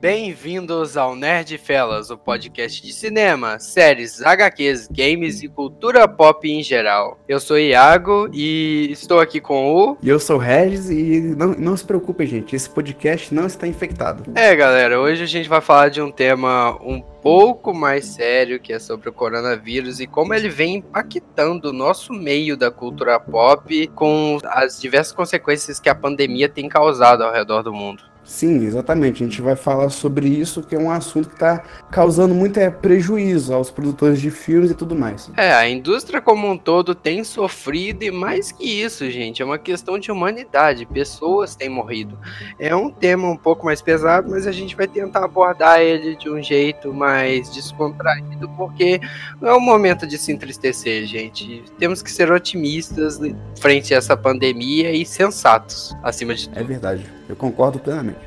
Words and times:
Bem-vindos 0.00 0.96
ao 0.96 1.16
Nerd 1.16 1.58
Fellas, 1.58 2.08
o 2.08 2.16
podcast 2.16 2.80
de 2.80 2.92
cinema, 2.92 3.58
séries, 3.58 4.22
HQs, 4.22 4.86
games 4.86 5.42
e 5.42 5.48
cultura 5.48 6.06
pop 6.06 6.48
em 6.48 6.62
geral. 6.62 7.18
Eu 7.28 7.40
sou 7.40 7.58
Iago 7.58 8.30
e 8.32 8.92
estou 8.92 9.18
aqui 9.18 9.40
com 9.40 9.74
o. 9.74 9.98
E 10.00 10.08
eu 10.08 10.20
sou 10.20 10.36
o 10.36 10.38
Regis 10.38 10.88
e 10.88 11.20
não, 11.20 11.48
não 11.48 11.76
se 11.76 11.84
preocupe, 11.84 12.24
gente, 12.26 12.54
esse 12.54 12.70
podcast 12.70 13.34
não 13.34 13.48
está 13.48 13.66
infectado. 13.66 14.22
É, 14.36 14.54
galera, 14.54 15.00
hoje 15.00 15.24
a 15.24 15.26
gente 15.26 15.48
vai 15.48 15.60
falar 15.60 15.88
de 15.88 16.00
um 16.00 16.12
tema 16.12 16.78
um 16.80 17.00
pouco 17.00 17.74
mais 17.74 18.06
sério, 18.06 18.60
que 18.60 18.72
é 18.72 18.78
sobre 18.78 19.08
o 19.08 19.12
coronavírus 19.12 19.98
e 19.98 20.06
como 20.06 20.32
ele 20.32 20.48
vem 20.48 20.76
impactando 20.76 21.70
o 21.70 21.72
nosso 21.72 22.12
meio 22.12 22.56
da 22.56 22.70
cultura 22.70 23.18
pop 23.18 23.88
com 23.88 24.38
as 24.44 24.80
diversas 24.80 25.12
consequências 25.12 25.80
que 25.80 25.88
a 25.88 25.94
pandemia 25.94 26.48
tem 26.48 26.68
causado 26.68 27.24
ao 27.24 27.32
redor 27.32 27.62
do 27.62 27.72
mundo. 27.72 28.04
Sim, 28.28 28.62
exatamente. 28.66 29.24
A 29.24 29.26
gente 29.26 29.40
vai 29.40 29.56
falar 29.56 29.88
sobre 29.88 30.28
isso, 30.28 30.62
que 30.62 30.76
é 30.76 30.78
um 30.78 30.90
assunto 30.90 31.30
que 31.30 31.34
está 31.34 31.64
causando 31.90 32.34
muito 32.34 32.60
é, 32.60 32.68
prejuízo 32.68 33.54
aos 33.54 33.70
produtores 33.70 34.20
de 34.20 34.30
filmes 34.30 34.70
e 34.70 34.74
tudo 34.74 34.94
mais. 34.94 35.30
É, 35.34 35.54
a 35.54 35.66
indústria 35.66 36.20
como 36.20 36.46
um 36.46 36.58
todo 36.58 36.94
tem 36.94 37.24
sofrido 37.24 38.02
e 38.02 38.10
mais 38.10 38.52
que 38.52 38.64
isso, 38.64 39.10
gente, 39.10 39.40
é 39.40 39.44
uma 39.44 39.56
questão 39.58 39.98
de 39.98 40.12
humanidade. 40.12 40.84
Pessoas 40.84 41.56
têm 41.56 41.70
morrido. 41.70 42.18
É 42.58 42.76
um 42.76 42.90
tema 42.90 43.26
um 43.26 43.36
pouco 43.36 43.64
mais 43.64 43.80
pesado, 43.80 44.30
mas 44.30 44.46
a 44.46 44.52
gente 44.52 44.76
vai 44.76 44.86
tentar 44.86 45.24
abordar 45.24 45.80
ele 45.80 46.14
de 46.14 46.28
um 46.28 46.42
jeito 46.42 46.92
mais 46.92 47.50
descontraído, 47.50 48.46
porque 48.58 49.00
não 49.40 49.48
é 49.48 49.54
o 49.54 49.60
momento 49.60 50.06
de 50.06 50.18
se 50.18 50.30
entristecer, 50.30 51.06
gente. 51.06 51.64
Temos 51.78 52.02
que 52.02 52.12
ser 52.12 52.30
otimistas 52.30 53.18
frente 53.58 53.94
a 53.94 53.96
essa 53.96 54.14
pandemia 54.14 54.92
e 54.92 55.06
sensatos, 55.06 55.96
acima 56.02 56.34
de 56.34 56.46
tudo. 56.46 56.60
É 56.60 56.62
verdade. 56.62 57.17
Eu 57.28 57.36
concordo 57.36 57.78
plenamente. 57.78 58.18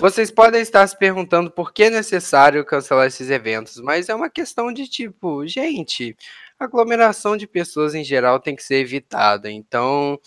Vocês 0.00 0.30
podem 0.30 0.62
estar 0.62 0.86
se 0.86 0.96
perguntando 0.96 1.50
por 1.50 1.72
que 1.72 1.84
é 1.84 1.90
necessário 1.90 2.64
cancelar 2.64 3.08
esses 3.08 3.30
eventos, 3.30 3.80
mas 3.80 4.08
é 4.08 4.14
uma 4.14 4.30
questão 4.30 4.72
de 4.72 4.86
tipo, 4.86 5.44
gente, 5.44 6.16
aglomeração 6.56 7.36
de 7.36 7.48
pessoas 7.48 7.96
em 7.96 8.04
geral 8.04 8.38
tem 8.38 8.54
que 8.54 8.62
ser 8.62 8.76
evitada. 8.76 9.50
Então, 9.50 10.18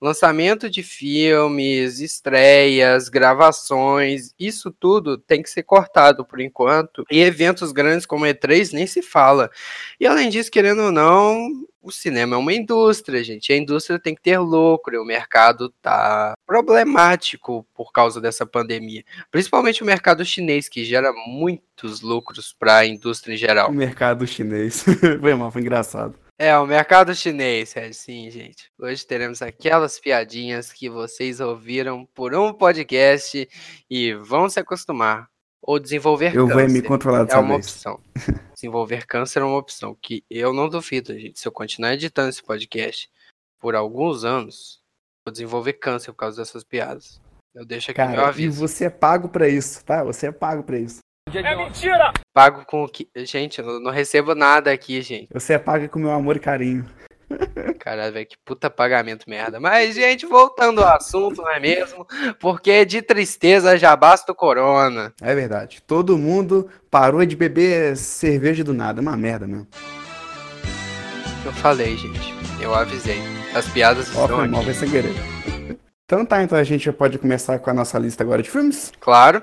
lançamento 0.00 0.68
de 0.68 0.82
filmes, 0.82 2.00
estreias, 2.00 3.08
gravações, 3.08 4.34
isso 4.38 4.70
tudo 4.70 5.16
tem 5.16 5.42
que 5.42 5.50
ser 5.50 5.62
cortado 5.62 6.24
por 6.24 6.40
enquanto. 6.40 7.04
E 7.08 7.20
eventos 7.20 7.70
grandes 7.70 8.06
como 8.06 8.24
E3 8.24 8.72
nem 8.72 8.86
se 8.86 9.00
fala. 9.00 9.48
E 10.00 10.08
além 10.08 10.28
disso, 10.28 10.50
querendo 10.50 10.82
ou 10.82 10.92
não, 10.92 11.48
o 11.82 11.90
cinema 11.90 12.36
é 12.36 12.38
uma 12.38 12.52
indústria, 12.52 13.22
gente. 13.24 13.52
A 13.52 13.56
indústria 13.56 13.98
tem 13.98 14.14
que 14.14 14.22
ter 14.22 14.38
lucro, 14.38 14.94
e 14.94 14.98
o 14.98 15.04
mercado 15.04 15.70
tá 15.82 16.34
problemático 16.46 17.66
por 17.74 17.92
causa 17.92 18.20
dessa 18.20 18.44
pandemia. 18.44 19.04
Principalmente 19.30 19.82
o 19.82 19.86
mercado 19.86 20.24
chinês, 20.24 20.68
que 20.68 20.84
gera 20.84 21.12
muitos 21.26 22.00
lucros 22.02 22.54
para 22.58 22.78
a 22.78 22.86
indústria 22.86 23.34
em 23.34 23.38
geral. 23.38 23.70
O 23.70 23.74
mercado 23.74 24.26
chinês. 24.26 24.84
foi 25.20 25.34
mal, 25.34 25.50
foi 25.50 25.62
engraçado. 25.62 26.14
É, 26.38 26.56
o 26.58 26.66
mercado 26.66 27.14
chinês, 27.14 27.76
é, 27.76 27.92
sim, 27.92 28.30
gente. 28.30 28.70
Hoje 28.78 29.06
teremos 29.06 29.42
aquelas 29.42 30.00
piadinhas 30.00 30.72
que 30.72 30.88
vocês 30.88 31.38
ouviram 31.38 32.06
por 32.14 32.34
um 32.34 32.50
podcast 32.50 33.46
e 33.90 34.14
vão 34.14 34.48
se 34.48 34.58
acostumar. 34.58 35.28
Ou 35.62 35.78
desenvolver 35.78 36.34
eu 36.34 36.46
câncer. 36.46 36.60
Eu 36.62 36.66
vou 36.66 36.74
me 36.74 36.82
controlar 36.82 37.24
dessa 37.24 37.36
É 37.36 37.40
uma 37.40 37.54
vez. 37.54 37.66
opção. 37.66 38.00
desenvolver 38.54 39.06
câncer 39.06 39.40
é 39.40 39.44
uma 39.44 39.58
opção 39.58 39.96
que 40.00 40.24
eu 40.30 40.52
não 40.52 40.68
duvido, 40.68 41.18
gente. 41.18 41.38
Se 41.38 41.46
eu 41.46 41.52
continuar 41.52 41.94
editando 41.94 42.30
esse 42.30 42.42
podcast 42.42 43.10
por 43.58 43.74
alguns 43.74 44.24
anos, 44.24 44.80
vou 45.24 45.32
desenvolver 45.32 45.74
câncer 45.74 46.12
por 46.12 46.18
causa 46.18 46.40
dessas 46.40 46.64
piadas. 46.64 47.20
Eu 47.54 47.64
deixo 47.64 47.90
aqui 47.90 47.96
Cara, 47.96 48.12
meu 48.12 48.24
aviso. 48.24 48.64
E 48.64 48.68
você 48.68 48.84
é 48.86 48.90
pago 48.90 49.28
pra 49.28 49.48
isso, 49.48 49.84
tá? 49.84 50.04
Você 50.04 50.28
é 50.28 50.32
pago 50.32 50.62
pra 50.62 50.78
isso. 50.78 51.00
É 51.32 51.54
mentira! 51.54 52.12
Pago 52.32 52.64
com 52.64 52.82
o 52.84 52.88
que. 52.88 53.08
Gente, 53.16 53.60
eu 53.60 53.80
não 53.80 53.90
recebo 53.90 54.34
nada 54.34 54.72
aqui, 54.72 55.00
gente. 55.02 55.28
Você 55.32 55.54
é 55.54 55.58
pago 55.58 55.88
com 55.88 55.98
meu 55.98 56.10
amor 56.10 56.36
e 56.36 56.40
carinho. 56.40 56.88
Caralho, 57.78 58.12
velho, 58.12 58.26
que 58.26 58.36
puta 58.44 58.68
pagamento 58.68 59.28
merda. 59.28 59.58
Mas, 59.60 59.94
gente, 59.94 60.26
voltando 60.26 60.82
ao 60.82 60.96
assunto, 60.96 61.42
não 61.42 61.50
é 61.50 61.60
mesmo? 61.60 62.06
Porque 62.38 62.84
de 62.84 63.02
tristeza 63.02 63.78
já 63.78 63.94
basta 63.96 64.32
o 64.32 64.34
corona. 64.34 65.12
É 65.20 65.34
verdade. 65.34 65.82
Todo 65.86 66.18
mundo 66.18 66.68
parou 66.90 67.24
de 67.24 67.36
beber 67.36 67.96
cerveja 67.96 68.62
do 68.64 68.74
nada. 68.74 69.00
É 69.00 69.02
uma 69.02 69.16
merda 69.16 69.46
mesmo. 69.46 69.66
Eu 71.44 71.52
falei, 71.52 71.96
gente. 71.96 72.34
Eu 72.60 72.74
avisei. 72.74 73.18
As 73.54 73.66
piadas 73.68 74.08
Ó, 74.16 74.22
estão 74.22 74.38
foi 74.38 74.48
mal, 74.48 74.60
aqui. 74.60 74.66
vai 74.70 74.74
sem 74.74 74.90
querer. 74.90 75.14
Então 76.04 76.24
tá, 76.26 76.42
então 76.42 76.58
a 76.58 76.64
gente 76.64 76.84
já 76.84 76.92
pode 76.92 77.18
começar 77.18 77.58
com 77.58 77.70
a 77.70 77.74
nossa 77.74 77.98
lista 77.98 78.22
agora 78.22 78.42
de 78.42 78.50
filmes. 78.50 78.92
Claro. 79.00 79.42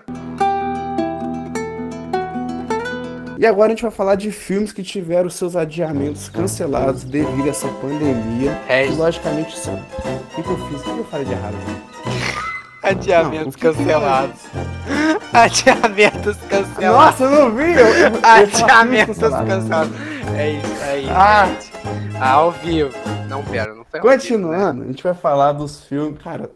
E 3.39 3.45
agora 3.45 3.67
a 3.67 3.69
gente 3.69 3.81
vai 3.83 3.91
falar 3.91 4.15
de 4.15 4.31
filmes 4.31 4.71
que 4.71 4.81
tiveram 4.81 5.29
seus 5.29 5.55
adiamentos 5.55 6.27
cancelados 6.29 7.03
devido 7.03 7.45
a 7.45 7.49
essa 7.49 7.67
pandemia. 7.67 8.59
É. 8.67 8.87
E 8.87 8.91
logicamente 8.91 9.57
são. 9.57 9.75
O 9.75 10.35
que, 10.35 10.43
que 10.43 10.49
eu 10.49 10.57
fiz? 10.67 10.81
O 10.81 10.83
que 10.83 10.89
eu 10.99 11.05
falei 11.05 11.25
de 11.25 11.31
errado? 11.33 11.53
gente? 11.53 12.37
Adiamentos 12.83 13.45
Não, 13.45 13.51
que 13.51 13.59
que 13.59 13.67
é? 13.67 13.73
cancelados. 13.73 14.41
Adiamentos 15.33 16.37
cancelados. 16.49 16.79
Nossa, 16.79 17.23
eu 17.25 17.31
não 17.31 17.51
vi! 17.55 17.73
Eu, 17.73 17.87
eu, 17.87 18.11
Adiamentos 18.23 19.17
cancelados. 19.17 19.53
cancelados. 19.53 19.93
É 20.35 20.49
isso 20.51 20.83
aí, 20.83 21.09
Ah. 21.09 21.45
gente. 21.47 21.71
Ah, 22.19 22.31
ao 22.31 22.51
vivo. 22.51 22.91
Não, 23.29 23.43
pera, 23.43 23.73
não 23.75 23.83
foi 23.85 23.99
ao 23.99 24.03
vivo, 24.03 24.07
né? 24.07 24.17
Continuando, 24.17 24.83
a 24.83 24.87
gente 24.87 25.03
vai 25.03 25.13
falar 25.13 25.51
dos 25.53 25.83
filmes. 25.83 26.19
Cara. 26.23 26.49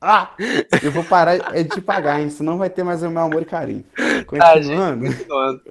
Ah! 0.00 0.30
Eu 0.82 0.90
vou 0.92 1.04
parar 1.04 1.56
é 1.56 1.62
de 1.62 1.80
pagar, 1.80 2.20
hein? 2.20 2.30
Senão 2.30 2.58
vai 2.58 2.68
ter 2.70 2.82
mais 2.82 3.02
o 3.02 3.10
meu 3.10 3.22
amor 3.22 3.42
e 3.42 3.44
carinho. 3.46 3.84
Tá, 4.38 4.60
gente, 4.60 4.76
Continuando, 4.76 5.04
continuando. 5.06 5.62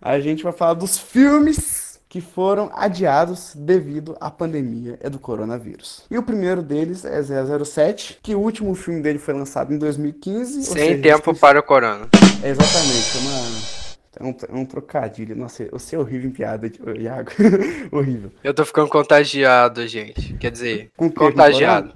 A 0.00 0.18
gente 0.20 0.42
vai 0.42 0.52
falar 0.52 0.74
dos 0.74 0.98
filmes 0.98 1.88
que 2.08 2.20
foram 2.22 2.70
adiados 2.74 3.52
devido 3.54 4.16
à 4.18 4.30
pandemia 4.30 4.98
do 5.10 5.18
coronavírus. 5.18 6.04
E 6.10 6.16
o 6.16 6.22
primeiro 6.22 6.62
deles 6.62 7.04
é 7.04 7.20
007, 7.22 8.18
que 8.22 8.34
o 8.34 8.40
último 8.40 8.74
filme 8.74 9.02
dele 9.02 9.18
foi 9.18 9.34
lançado 9.34 9.74
em 9.74 9.78
2015. 9.78 10.58
ou 10.58 10.62
Sem 10.64 10.88
seja, 10.90 11.02
tempo 11.02 11.30
eles- 11.30 11.40
para 11.40 11.60
o 11.60 11.62
corona. 11.62 12.08
É 12.42 12.48
exatamente, 12.48 13.16
é 13.16 13.20
uma. 13.20 13.78
É 14.20 14.24
um, 14.24 14.34
é 14.48 14.60
um 14.62 14.64
trocadilho. 14.64 15.36
Nossa, 15.36 15.68
você 15.70 15.94
é 15.94 15.98
horrível 15.98 16.28
em 16.28 16.32
piada, 16.32 16.68
Iago. 16.98 17.30
horrível. 17.92 18.32
Eu 18.42 18.52
tô 18.54 18.64
ficando 18.64 18.88
contagiado, 18.88 19.86
gente. 19.86 20.32
Quer 20.38 20.50
dizer? 20.50 20.90
Com 20.96 21.08
contagiado. 21.10 21.92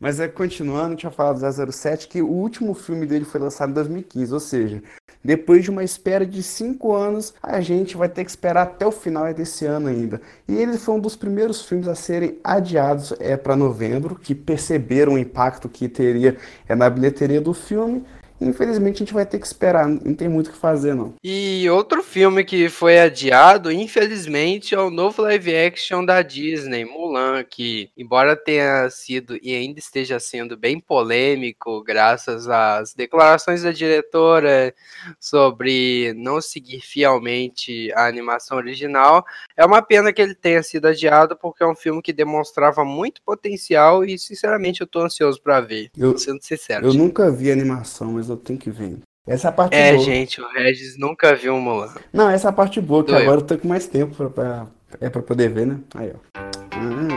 Mas 0.00 0.20
é 0.20 0.28
continuando, 0.28 0.86
a 0.86 0.90
gente 0.90 1.04
vai 1.04 1.12
falar 1.12 1.32
do 1.32 1.72
007, 1.72 2.08
que 2.08 2.22
o 2.22 2.28
último 2.28 2.74
filme 2.74 3.06
dele 3.06 3.24
foi 3.24 3.40
lançado 3.40 3.70
em 3.70 3.74
2015, 3.74 4.34
ou 4.34 4.40
seja, 4.40 4.82
depois 5.24 5.62
de 5.62 5.70
uma 5.70 5.84
espera 5.84 6.26
de 6.26 6.42
cinco 6.42 6.94
anos, 6.94 7.32
a 7.42 7.60
gente 7.60 7.96
vai 7.96 8.08
ter 8.08 8.24
que 8.24 8.30
esperar 8.30 8.62
até 8.62 8.84
o 8.84 8.90
final 8.90 9.32
desse 9.32 9.64
ano 9.64 9.88
ainda. 9.88 10.20
E 10.48 10.54
ele 10.54 10.76
foi 10.76 10.94
um 10.96 11.00
dos 11.00 11.14
primeiros 11.14 11.62
filmes 11.62 11.86
a 11.86 11.94
serem 11.94 12.38
adiados 12.42 13.14
é, 13.20 13.36
para 13.36 13.54
novembro, 13.54 14.16
que 14.16 14.34
perceberam 14.34 15.14
o 15.14 15.18
impacto 15.18 15.68
que 15.68 15.88
teria 15.88 16.36
é, 16.68 16.74
na 16.74 16.90
bilheteria 16.90 17.40
do 17.40 17.54
filme. 17.54 18.04
Infelizmente 18.42 18.96
a 18.96 18.98
gente 19.00 19.14
vai 19.14 19.26
ter 19.26 19.38
que 19.38 19.46
esperar, 19.46 19.86
não 19.88 20.14
tem 20.14 20.28
muito 20.28 20.48
o 20.48 20.52
que 20.52 20.58
fazer 20.58 20.94
não. 20.94 21.14
E 21.22 21.68
outro 21.70 22.02
filme 22.02 22.44
que 22.44 22.68
foi 22.68 22.98
adiado, 22.98 23.70
infelizmente, 23.70 24.74
é 24.74 24.78
o 24.78 24.90
novo 24.90 25.22
live 25.22 25.54
action 25.54 26.04
da 26.04 26.22
Disney, 26.22 26.84
Mulan, 26.84 27.44
que, 27.44 27.90
embora 27.96 28.36
tenha 28.36 28.88
sido 28.90 29.38
e 29.42 29.54
ainda 29.54 29.78
esteja 29.78 30.18
sendo 30.18 30.56
bem 30.56 30.78
polêmico, 30.80 31.82
graças 31.82 32.48
às 32.48 32.94
declarações 32.94 33.62
da 33.62 33.72
diretora 33.72 34.74
sobre 35.20 36.12
não 36.16 36.40
seguir 36.40 36.80
fielmente 36.80 37.92
a 37.94 38.06
animação 38.06 38.56
original, 38.56 39.24
é 39.56 39.64
uma 39.64 39.82
pena 39.82 40.12
que 40.12 40.20
ele 40.20 40.34
tenha 40.34 40.62
sido 40.62 40.86
adiado, 40.86 41.36
porque 41.36 41.62
é 41.62 41.66
um 41.66 41.74
filme 41.74 42.02
que 42.02 42.12
demonstrava 42.12 42.84
muito 42.84 43.22
potencial 43.22 44.04
e, 44.04 44.18
sinceramente, 44.18 44.80
eu 44.80 44.86
tô 44.86 45.00
ansioso 45.00 45.40
pra 45.42 45.60
ver. 45.60 45.90
Eu- 45.96 46.16
sendo 46.18 46.42
sincero. 46.42 46.86
Eu 46.86 46.90
gente. 46.90 47.00
nunca 47.02 47.30
vi 47.30 47.50
animação, 47.50 48.12
mas 48.12 48.30
eu 48.32 48.36
tenho 48.36 48.58
que 48.58 48.70
ver. 48.70 48.98
Essa 49.26 49.48
é 49.48 49.50
a 49.50 49.52
parte 49.52 49.74
É, 49.76 49.92
boa. 49.92 50.04
gente, 50.04 50.40
o 50.40 50.48
Regis 50.52 50.98
nunca 50.98 51.34
viu 51.34 51.56
Mulan. 51.58 51.94
Não, 52.12 52.28
essa 52.28 52.48
é 52.48 52.50
a 52.50 52.52
parte 52.52 52.80
boa, 52.80 53.04
que 53.04 53.12
Doeu. 53.12 53.22
agora 53.22 53.40
eu 53.40 53.44
tô 53.46 53.56
com 53.56 53.68
mais 53.68 53.86
tempo 53.86 54.14
pra, 54.16 54.28
pra- 54.30 54.66
é 55.00 55.08
pra 55.08 55.22
poder 55.22 55.48
ver, 55.50 55.66
né? 55.66 55.78
Aí, 55.94 56.12
ó. 56.12 56.42
Hum. 56.76 57.08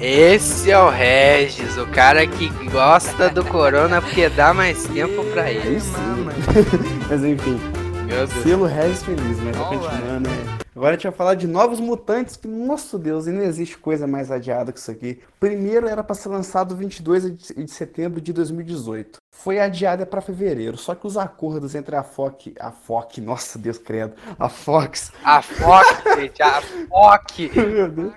Esse 0.00 0.70
é 0.72 0.78
o 0.78 0.88
Regis, 0.90 1.76
o 1.78 1.86
cara 1.86 2.26
que 2.26 2.48
gosta 2.70 3.28
do 3.30 3.44
Corona 3.44 4.02
porque 4.02 4.28
dá 4.28 4.52
mais 4.52 4.84
tempo 4.88 5.22
pra 5.32 5.44
Aí 5.44 5.56
ele. 5.56 5.80
sim. 5.80 5.92
Mas 7.08 7.24
enfim, 7.24 7.60
Meu 8.06 8.26
Deus. 8.26 8.30
selo 8.42 8.66
Regis 8.66 9.02
feliz, 9.04 9.38
mas 9.40 9.56
continuando, 9.56 10.28
né? 10.28 10.58
Agora 10.74 10.90
a 10.90 10.92
gente 10.94 11.04
vai 11.04 11.12
falar 11.12 11.34
de 11.34 11.46
Novos 11.46 11.78
Mutantes, 11.78 12.36
que, 12.36 12.48
nosso 12.48 12.98
Deus, 12.98 13.28
e 13.28 13.30
não 13.30 13.42
existe 13.42 13.78
coisa 13.78 14.08
mais 14.08 14.32
adiada 14.32 14.72
que 14.72 14.78
isso 14.80 14.90
aqui. 14.90 15.20
Primeiro 15.38 15.86
era 15.86 16.02
pra 16.02 16.16
ser 16.16 16.30
lançado 16.30 16.74
22 16.74 17.36
de 17.36 17.70
setembro 17.70 18.20
de 18.20 18.32
2018. 18.32 19.18
Foi 19.32 19.60
adiada 19.60 20.04
pra 20.04 20.20
fevereiro, 20.20 20.76
só 20.76 20.96
que 20.96 21.06
os 21.06 21.16
acordos 21.16 21.76
entre 21.76 21.94
a 21.94 22.02
Fox, 22.02 22.50
a 22.58 22.72
Fox, 22.72 23.18
nossa 23.18 23.56
Deus 23.56 23.78
credo, 23.78 24.14
a 24.36 24.48
Fox 24.48 25.12
A 25.22 25.40
Fox, 25.42 25.86
gente, 26.16 26.42
a 26.42 26.60
Fox. 26.60 27.34
Meu 27.54 27.88
Deus. 27.88 28.14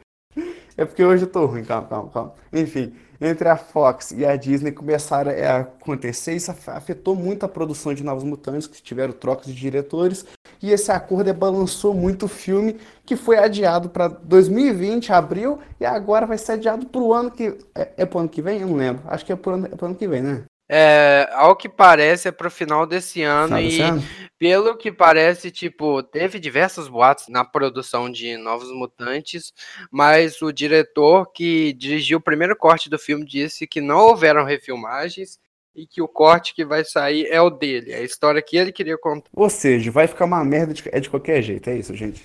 É 0.75 0.85
porque 0.85 1.03
hoje 1.03 1.25
eu 1.25 1.29
tô 1.29 1.45
ruim, 1.45 1.63
calma, 1.63 1.87
calma, 1.87 2.09
calma. 2.09 2.33
Enfim, 2.51 2.95
entre 3.19 3.49
a 3.49 3.57
Fox 3.57 4.11
e 4.11 4.25
a 4.25 4.35
Disney 4.35 4.71
começaram 4.71 5.31
a 5.31 5.57
acontecer, 5.59 6.33
isso 6.33 6.53
afetou 6.67 7.15
muito 7.15 7.45
a 7.45 7.49
produção 7.49 7.93
de 7.93 8.03
Novos 8.03 8.23
Mutantes, 8.23 8.67
que 8.67 8.81
tiveram 8.81 9.13
trocas 9.13 9.47
de 9.47 9.53
diretores, 9.53 10.25
e 10.61 10.71
esse 10.71 10.91
acordo 10.91 11.33
balançou 11.33 11.93
muito 11.93 12.25
o 12.25 12.29
filme, 12.29 12.77
que 13.05 13.15
foi 13.15 13.37
adiado 13.37 13.89
para 13.89 14.07
2020, 14.07 15.11
abril, 15.11 15.59
e 15.79 15.85
agora 15.85 16.25
vai 16.25 16.37
ser 16.37 16.53
adiado 16.53 16.85
para 16.85 17.01
o 17.01 17.13
ano 17.13 17.31
que. 17.31 17.57
É, 17.75 17.89
é 17.97 18.05
pro 18.05 18.19
ano 18.19 18.29
que 18.29 18.41
vem? 18.41 18.61
Eu 18.61 18.67
não 18.67 18.75
lembro. 18.75 19.03
Acho 19.07 19.25
que 19.25 19.31
é 19.31 19.35
pro 19.35 19.53
ano, 19.53 19.67
é 19.67 19.85
ano 19.85 19.95
que 19.95 20.07
vem, 20.07 20.21
né? 20.21 20.43
É, 20.69 21.29
ao 21.33 21.55
que 21.55 21.69
parece, 21.69 22.27
é 22.27 22.31
pro 22.31 22.51
final 22.51 22.85
desse 22.85 23.23
ano 23.23 23.55
final 23.55 23.61
e 23.61 23.81
ano? 23.81 24.03
Pelo 24.39 24.77
que 24.77 24.91
parece, 24.91 25.49
tipo, 25.51 26.03
teve 26.03 26.39
diversos 26.39 26.87
boatos 26.87 27.27
na 27.27 27.43
produção 27.43 28.09
de 28.09 28.37
Novos 28.37 28.71
Mutantes, 28.71 29.51
mas 29.91 30.41
o 30.41 30.51
diretor 30.51 31.31
que 31.31 31.73
dirigiu 31.73 32.19
o 32.19 32.21
primeiro 32.21 32.55
corte 32.55 32.89
do 32.89 32.99
filme 32.99 33.25
disse 33.25 33.67
que 33.67 33.81
não 33.81 33.97
houveram 33.99 34.43
refilmagens 34.43 35.39
e 35.75 35.85
que 35.85 36.01
o 36.01 36.07
corte 36.07 36.55
que 36.55 36.65
vai 36.65 36.83
sair 36.83 37.27
é 37.27 37.39
o 37.39 37.51
dele, 37.51 37.91
é 37.91 37.97
a 37.97 38.03
história 38.03 38.41
que 38.41 38.57
ele 38.57 38.71
queria 38.71 38.97
contar. 38.97 39.29
Ou 39.33 39.49
seja, 39.49 39.91
vai 39.91 40.07
ficar 40.07 40.25
uma 40.25 40.43
merda 40.43 40.73
de, 40.73 40.83
é 40.91 40.99
de 40.99 41.09
qualquer 41.09 41.41
jeito, 41.43 41.69
é 41.69 41.77
isso, 41.77 41.95
gente. 41.95 42.23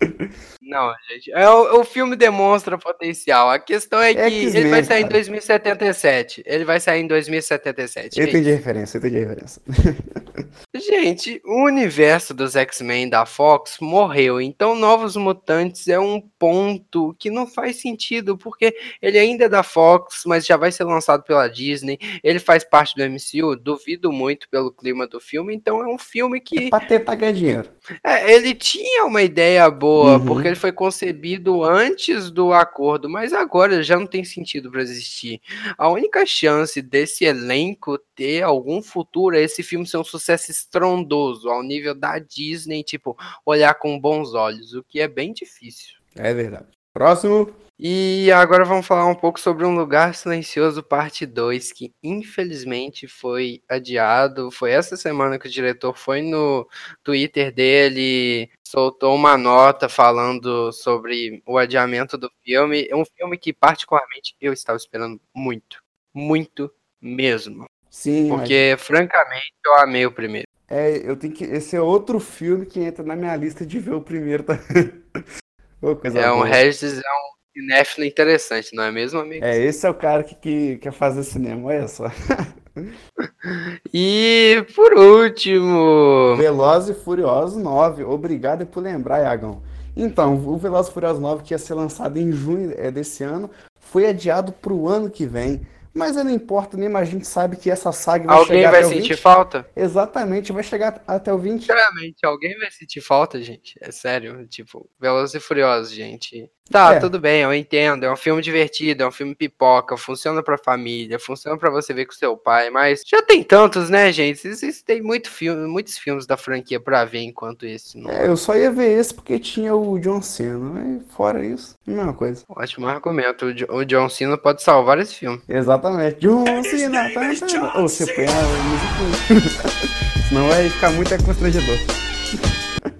Não, 0.72 0.92
gente, 1.08 1.32
é, 1.32 1.48
o, 1.48 1.80
o 1.80 1.84
filme 1.84 2.16
demonstra 2.16 2.78
potencial. 2.78 3.50
A 3.50 3.58
questão 3.58 4.00
é, 4.00 4.12
é 4.12 4.30
que 4.30 4.46
ele 4.46 4.68
vai 4.68 4.82
sair 4.82 5.02
cara. 5.02 5.08
em 5.08 5.08
2077. 5.08 6.42
Ele 6.46 6.64
vai 6.64 6.80
sair 6.80 7.02
em 7.02 7.06
2077. 7.06 8.18
Eu 8.20 8.26
entendi 8.26 8.50
a 8.50 8.54
referência, 8.54 8.96
eu 8.96 9.00
entendi 9.00 9.16
a 9.16 9.20
referência. 9.20 9.62
Gente, 10.74 11.40
o 11.44 11.64
universo 11.64 12.34
dos 12.34 12.56
X-Men 12.56 13.08
da 13.08 13.26
Fox 13.26 13.76
morreu, 13.80 14.40
então 14.40 14.74
Novos 14.74 15.16
Mutantes 15.16 15.86
é 15.88 15.98
um 15.98 16.20
ponto 16.38 17.14
que 17.18 17.30
não 17.30 17.46
faz 17.46 17.76
sentido, 17.76 18.36
porque 18.36 18.74
ele 19.00 19.18
ainda 19.18 19.44
é 19.44 19.48
da 19.48 19.62
Fox, 19.62 20.22
mas 20.26 20.46
já 20.46 20.56
vai 20.56 20.72
ser 20.72 20.84
lançado 20.84 21.22
pela 21.22 21.48
Disney. 21.48 21.98
Ele 22.22 22.38
faz 22.38 22.64
parte 22.64 22.94
do 22.96 23.04
MCU, 23.04 23.56
duvido 23.56 24.10
muito 24.10 24.48
pelo 24.48 24.72
clima 24.72 25.06
do 25.06 25.20
filme, 25.20 25.54
então 25.54 25.82
é 25.82 25.86
um 25.86 25.98
filme 25.98 26.40
que. 26.40 26.66
É 26.66 26.70
pra 26.70 26.80
tentar 26.80 27.14
ganhar 27.14 27.32
dinheiro. 27.32 27.68
É, 28.04 28.32
ele 28.32 28.54
tinha 28.54 29.04
uma 29.04 29.22
ideia 29.22 29.68
boa, 29.70 30.18
uhum. 30.18 30.26
porque 30.26 30.48
ele 30.48 30.56
foi 30.62 30.70
concebido 30.70 31.64
antes 31.64 32.30
do 32.30 32.52
acordo, 32.52 33.10
mas 33.10 33.32
agora 33.32 33.82
já 33.82 33.98
não 33.98 34.06
tem 34.06 34.22
sentido 34.22 34.70
para 34.70 34.80
existir. 34.80 35.40
A 35.76 35.88
única 35.88 36.24
chance 36.24 36.80
desse 36.80 37.24
elenco 37.24 37.98
ter 38.14 38.42
algum 38.42 38.80
futuro 38.80 39.36
é 39.36 39.42
esse 39.42 39.60
filme 39.60 39.84
ser 39.84 39.96
um 39.96 40.04
sucesso 40.04 40.52
estrondoso, 40.52 41.50
ao 41.50 41.64
nível 41.64 41.96
da 41.96 42.20
Disney, 42.20 42.84
tipo, 42.84 43.16
olhar 43.44 43.74
com 43.74 43.98
bons 43.98 44.34
olhos, 44.34 44.72
o 44.72 44.84
que 44.84 45.00
é 45.00 45.08
bem 45.08 45.32
difícil. 45.32 45.96
É 46.14 46.32
verdade. 46.32 46.68
Próximo. 46.94 47.52
E 47.84 48.30
agora 48.30 48.64
vamos 48.64 48.86
falar 48.86 49.06
um 49.06 49.14
pouco 49.14 49.40
sobre 49.40 49.66
Um 49.66 49.74
Lugar 49.74 50.14
Silencioso, 50.14 50.84
parte 50.84 51.26
2, 51.26 51.72
que 51.72 51.92
infelizmente 52.00 53.08
foi 53.08 53.60
adiado. 53.68 54.52
Foi 54.52 54.70
essa 54.70 54.96
semana 54.96 55.36
que 55.36 55.48
o 55.48 55.50
diretor 55.50 55.98
foi 55.98 56.22
no 56.22 56.64
Twitter 57.02 57.52
dele, 57.52 58.48
soltou 58.64 59.16
uma 59.16 59.36
nota 59.36 59.88
falando 59.88 60.70
sobre 60.70 61.42
o 61.44 61.58
adiamento 61.58 62.16
do 62.16 62.30
filme. 62.44 62.86
É 62.88 62.94
um 62.94 63.04
filme 63.04 63.36
que, 63.36 63.52
particularmente, 63.52 64.36
eu 64.40 64.52
estava 64.52 64.76
esperando 64.76 65.20
muito. 65.34 65.82
Muito 66.14 66.72
mesmo. 67.00 67.64
Sim. 67.90 68.28
Porque, 68.28 68.76
mas... 68.76 68.86
francamente, 68.86 69.54
eu 69.66 69.74
amei 69.78 70.06
o 70.06 70.12
primeiro. 70.12 70.46
É, 70.68 70.98
eu 70.98 71.16
tenho 71.16 71.34
que. 71.34 71.42
Esse 71.42 71.74
é 71.74 71.80
outro 71.80 72.20
filme 72.20 72.64
que 72.64 72.78
entra 72.78 73.02
na 73.04 73.16
minha 73.16 73.34
lista 73.34 73.66
de 73.66 73.80
ver 73.80 73.94
o 73.94 74.00
primeiro. 74.00 74.44
Tá? 74.44 74.56
oh, 75.82 75.98
é 76.16 76.32
um 76.32 76.42
Regis, 76.42 76.98
é 76.98 77.00
um 77.00 77.32
cinéfilo 77.52 78.06
interessante, 78.06 78.74
não 78.74 78.84
é 78.84 78.90
mesmo, 78.90 79.20
amigo? 79.20 79.44
É, 79.44 79.58
esse 79.58 79.86
é 79.86 79.90
o 79.90 79.94
cara 79.94 80.22
que, 80.22 80.34
que 80.34 80.78
quer 80.78 80.92
fazer 80.92 81.22
cinema, 81.22 81.68
olha 81.68 81.88
só. 81.88 82.06
e 83.92 84.64
por 84.74 84.94
último. 84.94 86.36
Velozes 86.36 86.96
e 86.96 87.00
Furiosos 87.00 87.62
9. 87.62 88.04
Obrigado 88.04 88.66
por 88.66 88.82
lembrar, 88.82 89.20
Iagão. 89.20 89.62
Então, 89.96 90.34
o 90.34 90.56
Velozes 90.56 90.90
e 90.90 90.94
Furiosos 90.94 91.20
9, 91.20 91.42
que 91.42 91.52
ia 91.52 91.58
ser 91.58 91.74
lançado 91.74 92.18
em 92.18 92.32
junho 92.32 92.74
é, 92.76 92.90
desse 92.90 93.22
ano, 93.22 93.50
foi 93.78 94.06
adiado 94.06 94.52
para 94.52 94.72
o 94.72 94.88
ano 94.88 95.10
que 95.10 95.26
vem. 95.26 95.66
Mas 95.94 96.16
não 96.16 96.30
importa 96.30 96.76
nem, 96.76 96.94
a 96.96 97.04
gente 97.04 97.26
sabe 97.26 97.56
que 97.56 97.70
essa 97.70 97.92
saga 97.92 98.26
vai 98.26 98.36
alguém 98.36 98.56
chegar 98.56 98.70
vai 98.70 98.80
até 98.80 98.88
sentir 98.88 99.08
20. 99.10 99.16
falta? 99.16 99.70
Exatamente, 99.76 100.52
vai 100.52 100.62
chegar 100.62 101.04
até 101.06 101.32
o 101.32 101.36
20. 101.36 101.60
Sinceramente, 101.60 102.24
alguém 102.24 102.56
vai 102.56 102.70
sentir 102.70 103.02
falta, 103.02 103.42
gente. 103.42 103.74
É 103.80 103.92
sério, 103.92 104.46
tipo, 104.46 104.88
Velozes 104.98 105.34
e 105.34 105.40
Furiosos, 105.40 105.92
gente. 105.92 106.50
Tá, 106.70 106.94
é. 106.94 107.00
tudo 107.00 107.18
bem, 107.18 107.42
eu 107.42 107.52
entendo. 107.52 108.04
É 108.04 108.12
um 108.12 108.16
filme 108.16 108.40
divertido, 108.40 109.02
é 109.02 109.06
um 109.06 109.10
filme 109.10 109.34
pipoca, 109.34 109.96
funciona 109.96 110.42
pra 110.42 110.56
família, 110.56 111.18
funciona 111.18 111.58
pra 111.58 111.70
você 111.70 111.92
ver 111.92 112.06
com 112.06 112.12
seu 112.12 112.36
pai, 112.36 112.70
mas 112.70 113.02
já 113.06 113.22
tem 113.22 113.42
tantos, 113.42 113.90
né, 113.90 114.10
gente? 114.12 114.46
Existem 114.46 115.02
muito 115.02 115.30
filme, 115.30 115.66
muitos 115.66 115.98
filmes 115.98 116.26
da 116.26 116.36
franquia 116.36 116.80
pra 116.80 117.04
ver 117.04 117.22
enquanto 117.22 117.66
esse. 117.66 117.98
Não... 117.98 118.10
É, 118.10 118.26
eu 118.26 118.36
só 118.36 118.56
ia 118.56 118.70
ver 118.70 118.98
esse 118.98 119.12
porque 119.12 119.38
tinha 119.38 119.74
o 119.74 119.98
John 119.98 120.22
Cena, 120.22 120.58
mas 120.58 121.02
fora 121.10 121.44
isso, 121.44 121.76
mesma 121.86 122.14
coisa. 122.14 122.44
Ótimo 122.48 122.86
argumento. 122.86 123.46
O 123.68 123.84
John 123.84 124.08
Cena 124.08 124.38
pode 124.38 124.62
salvar 124.62 124.98
esse 124.98 125.14
filme. 125.14 125.40
Exatamente. 125.48 126.20
John 126.20 126.44
Cena, 126.62 127.10
tá, 127.12 127.20
tá. 127.20 127.80
Ou 127.80 127.88
você 127.88 128.06
põe 128.12 128.26
a 128.26 129.34
música. 129.42 129.68
Senão 130.28 130.48
vai 130.48 130.70
ficar 130.70 130.90
muito 130.92 131.24
constrangedor. 131.24 131.76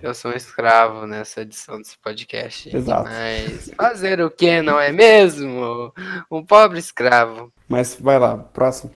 Eu 0.02 0.14
sou 0.14 0.32
um 0.32 0.34
escravo 0.34 1.06
nessa 1.06 1.43
edição 1.43 1.78
desse 1.78 1.96
podcast. 1.96 2.76
Exato. 2.76 3.04
Mas 3.04 3.70
fazer 3.76 4.20
o 4.20 4.28
que, 4.28 4.60
não 4.60 4.81
é 4.81 4.90
mesmo? 4.90 5.94
Um 6.28 6.44
pobre 6.44 6.81
escravo. 6.81 7.52
Mas 7.69 7.96
vai 8.00 8.19
lá, 8.19 8.37
próximo. 8.37 8.90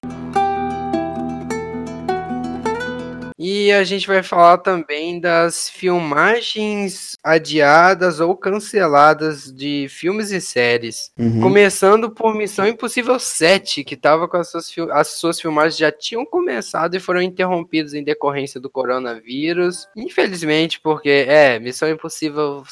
E 3.38 3.70
a 3.70 3.84
gente 3.84 4.06
vai 4.06 4.22
falar 4.22 4.58
também 4.58 5.20
das 5.20 5.68
filmagens 5.68 7.12
adiadas 7.22 8.18
ou 8.18 8.34
canceladas 8.34 9.52
de 9.52 9.86
filmes 9.90 10.30
e 10.30 10.40
séries. 10.40 11.10
Uhum. 11.18 11.42
Começando 11.42 12.10
por 12.10 12.34
Missão 12.34 12.66
Impossível 12.66 13.18
7, 13.18 13.84
que 13.84 13.96
tava 13.96 14.26
com 14.26 14.38
as 14.38 14.50
suas, 14.50 14.74
as 14.90 15.08
suas 15.08 15.40
filmagens 15.40 15.76
já 15.76 15.92
tinham 15.92 16.24
começado 16.24 16.94
e 16.94 17.00
foram 17.00 17.20
interrompidas 17.20 17.92
em 17.92 18.02
decorrência 18.02 18.58
do 18.58 18.70
coronavírus. 18.70 19.86
Infelizmente, 19.94 20.80
porque, 20.80 21.26
é, 21.28 21.58
Missão 21.58 21.90
Impossível 21.90 22.62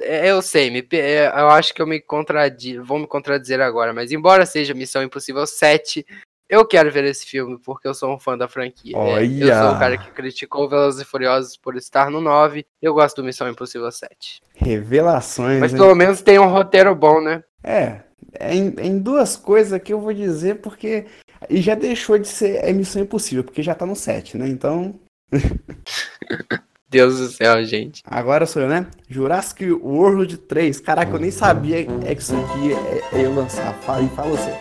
é, 0.00 0.30
eu 0.30 0.42
sei, 0.42 0.70
me, 0.70 0.86
é, 0.92 1.26
eu 1.28 1.48
acho 1.50 1.72
que 1.72 1.80
eu 1.80 1.86
me 1.86 2.00
contradi, 2.00 2.78
vou 2.78 2.98
me 2.98 3.06
contradizer 3.06 3.60
agora, 3.60 3.92
mas 3.92 4.10
embora 4.10 4.44
seja 4.44 4.74
Missão 4.74 5.02
Impossível 5.02 5.46
7, 5.46 6.04
eu 6.48 6.66
quero 6.66 6.90
ver 6.90 7.04
esse 7.04 7.26
filme 7.26 7.58
porque 7.58 7.88
eu 7.88 7.94
sou 7.94 8.14
um 8.14 8.18
fã 8.18 8.36
da 8.36 8.46
franquia. 8.46 8.96
Olha. 8.96 9.44
Eu 9.44 9.62
sou 9.62 9.74
o 9.74 9.78
cara 9.78 9.96
que 9.96 10.10
criticou 10.10 10.68
Velozes 10.68 11.00
e 11.00 11.04
Furiosos 11.04 11.56
por 11.56 11.76
estar 11.76 12.10
no 12.10 12.20
9. 12.20 12.66
Eu 12.82 12.94
gosto 12.94 13.16
do 13.16 13.24
Missão 13.24 13.48
Impossível 13.48 13.90
7. 13.90 14.40
Revelações. 14.54 15.60
Mas 15.60 15.72
hein? 15.72 15.78
pelo 15.78 15.94
menos 15.94 16.20
tem 16.20 16.38
um 16.38 16.48
roteiro 16.48 16.94
bom, 16.94 17.20
né? 17.20 17.42
É. 17.62 18.00
é 18.38 18.54
em, 18.54 18.74
em, 18.78 18.98
duas 18.98 19.36
coisas 19.36 19.80
que 19.82 19.92
eu 19.92 20.00
vou 20.00 20.12
dizer 20.12 20.56
porque. 20.60 21.06
E 21.48 21.60
já 21.60 21.74
deixou 21.74 22.18
de 22.18 22.28
ser 22.28 22.64
é 22.64 22.72
Missão 22.72 23.02
Impossível, 23.02 23.44
porque 23.44 23.62
já 23.62 23.74
tá 23.74 23.86
no 23.86 23.96
7, 23.96 24.36
né? 24.36 24.48
Então. 24.48 24.94
Deus 26.88 27.18
do 27.18 27.26
céu, 27.26 27.64
gente. 27.64 28.02
Agora 28.06 28.46
sou 28.46 28.62
eu, 28.62 28.68
né? 28.68 28.86
Jurassic 29.08 29.68
World 29.72 30.36
3. 30.36 30.78
Caraca, 30.78 31.10
eu 31.10 31.18
nem 31.18 31.32
sabia 31.32 31.80
é 31.80 32.14
que 32.14 32.22
isso 32.22 32.36
aqui 32.36 32.72
é, 32.72 33.18
é 33.18 33.24
eu 33.24 33.34
lançar. 33.34 33.74
Fala 33.80 34.06
fala 34.10 34.30
você. 34.30 34.52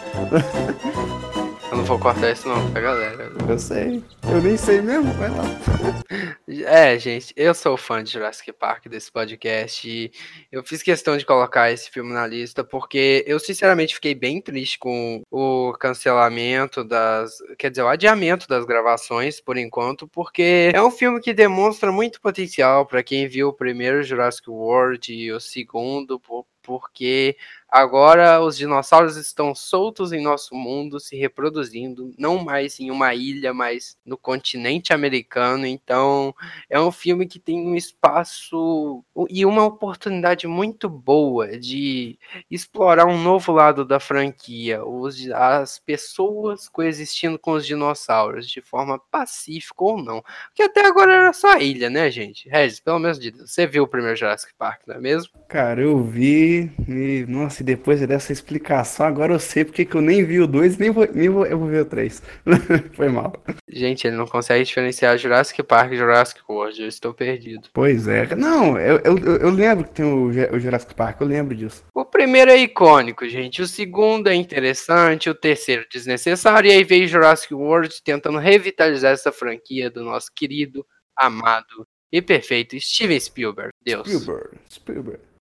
Eu 1.74 1.78
não 1.78 1.86
vou 1.86 1.98
cortar 1.98 2.30
isso 2.30 2.48
não 2.48 2.72
pra 2.72 2.82
galera. 2.82 3.32
Eu 3.50 3.58
sei. 3.58 4.04
Eu 4.30 4.40
nem 4.44 4.56
sei 4.56 4.80
mesmo, 4.80 5.12
vai 5.14 5.30
lá. 5.32 5.44
É, 6.68 7.00
gente, 7.00 7.34
eu 7.36 7.54
sou 7.54 7.76
fã 7.78 8.04
de 8.04 8.12
Jurassic 8.12 8.52
Park 8.54 8.88
desse 8.88 9.12
podcast 9.12 9.90
e 9.90 10.12
eu 10.52 10.64
fiz 10.64 10.84
questão 10.84 11.18
de 11.18 11.26
colocar 11.26 11.72
esse 11.72 11.90
filme 11.90 12.14
na 12.14 12.28
lista 12.28 12.64
porque 12.64 13.24
eu 13.26 13.40
sinceramente 13.40 13.96
fiquei 13.96 14.14
bem 14.14 14.40
triste 14.40 14.78
com 14.78 15.24
o 15.32 15.74
cancelamento 15.80 16.84
das, 16.84 17.38
quer 17.58 17.72
dizer, 17.72 17.82
o 17.82 17.88
adiamento 17.88 18.48
das 18.48 18.66
gravações 18.66 19.40
por 19.40 19.58
enquanto, 19.58 20.08
porque 20.08 20.72
é 20.74 20.82
um 20.82 20.92
filme 20.92 21.20
que 21.22 21.34
demonstra 21.34 21.92
muito 21.92 22.22
potencial 22.22 22.86
para 22.86 23.02
quem 23.02 23.28
viu 23.28 23.48
o 23.48 23.54
primeiro 23.54 24.04
Jurassic 24.04 24.50
World 24.50 25.12
e 25.12 25.32
o 25.32 25.40
segundo, 25.40 26.22
porque 26.62 27.36
Agora 27.74 28.40
os 28.40 28.56
dinossauros 28.56 29.18
estão 29.18 29.56
soltos 29.56 30.14
em 30.14 30.22
nosso 30.22 30.54
mundo, 30.54 31.00
se 31.00 31.16
reproduzindo, 31.16 32.14
não 32.20 32.38
mais 32.38 32.80
em 32.80 32.92
uma 32.92 33.16
ilha, 33.16 33.52
mas 33.52 33.98
no 34.06 34.16
continente 34.16 34.94
americano. 34.94 35.66
Então, 35.66 36.36
é 36.70 36.80
um 36.80 36.92
filme 36.92 37.26
que 37.26 37.40
tem 37.40 37.60
um 37.60 37.76
espaço 37.76 39.04
e 39.28 39.44
uma 39.44 39.66
oportunidade 39.66 40.46
muito 40.46 40.88
boa 40.88 41.58
de 41.58 42.20
explorar 42.52 43.08
um 43.08 43.20
novo 43.20 43.52
lado 43.52 43.84
da 43.84 44.00
franquia, 44.00 44.86
os, 44.86 45.28
as 45.32 45.80
pessoas 45.80 46.70
coexistindo 46.70 47.40
com 47.40 47.54
os 47.54 47.66
dinossauros 47.66 48.48
de 48.48 48.62
forma 48.62 49.00
pacífica 49.00 49.84
ou 49.84 49.98
não. 49.98 50.24
Porque 50.50 50.62
até 50.62 50.86
agora 50.86 51.12
era 51.12 51.34
só 51.34 51.58
ilha, 51.58 51.90
né, 51.90 52.12
gente? 52.12 52.48
Regis, 52.48 52.80
pelo 52.80 53.00
menos 53.00 53.18
de 53.18 53.32
você 53.32 53.66
viu 53.66 53.82
o 53.86 53.88
primeiro 53.88 54.16
Jurassic 54.16 54.54
Park, 54.60 54.82
não 54.86 54.94
é 54.94 55.00
mesmo? 55.00 55.34
Cara, 55.48 55.82
eu 55.82 56.04
vi 56.04 56.72
e 56.88 57.26
nossa, 57.28 57.63
se 57.64 57.66
depois 57.66 58.06
dessa 58.06 58.34
explicação, 58.34 59.06
agora 59.06 59.34
eu 59.34 59.40
sei 59.40 59.64
porque 59.64 59.86
que 59.86 59.96
eu 59.96 60.02
nem 60.02 60.24
vi 60.24 60.42
o 60.42 60.48
2 60.48 60.78
nem 60.78 60.92
vou, 60.92 61.08
nem 61.12 61.30
vou, 61.30 61.46
eu 61.46 61.58
vou 61.58 61.70
ver 61.70 61.82
o 61.82 61.86
3. 61.86 62.22
Foi 62.94 63.08
mal. 63.08 63.34
Gente, 63.70 64.06
ele 64.06 64.18
não 64.18 64.28
consegue 64.28 64.66
diferenciar 64.66 65.18
Jurassic 65.18 65.64
Park 65.64 65.94
e 65.94 65.98
Jurassic 65.98 66.42
World. 66.48 66.82
Eu 66.82 66.88
estou 66.88 67.14
perdido. 67.14 67.70
Pois 67.74 68.08
é. 68.08 68.36
Não, 68.36 68.78
eu, 68.78 69.00
eu, 69.00 69.18
eu 69.18 69.50
lembro 69.50 69.86
que 69.86 69.94
tem 69.94 70.06
o, 70.06 70.26
o 70.28 70.60
Jurassic 70.60 70.94
Park, 70.94 71.22
eu 71.22 71.28
lembro 71.28 71.56
disso. 71.56 71.84
O 71.94 72.04
primeiro 72.04 72.52
é 72.52 72.58
icônico, 72.58 73.28
gente. 73.28 73.62
O 73.62 73.68
segundo 73.68 74.28
é 74.28 74.36
interessante, 74.36 75.30
o 75.30 75.36
terceiro 75.36 75.86
desnecessário. 75.92 76.70
E 76.70 76.74
aí 76.74 76.84
veio 76.84 77.08
Jurassic 77.08 77.54
World 77.54 77.96
tentando 78.04 78.38
revitalizar 78.38 79.14
essa 79.14 79.32
franquia 79.32 79.90
do 79.90 80.04
nosso 80.04 80.28
querido, 80.36 80.86
amado 81.18 81.88
e 82.12 82.22
perfeito 82.22 82.80
Steven 82.80 83.20
Spielberg. 83.20 83.72
Deus. 83.82 84.08
Spielberg. 84.08 84.58
Spielberg. 84.70 85.33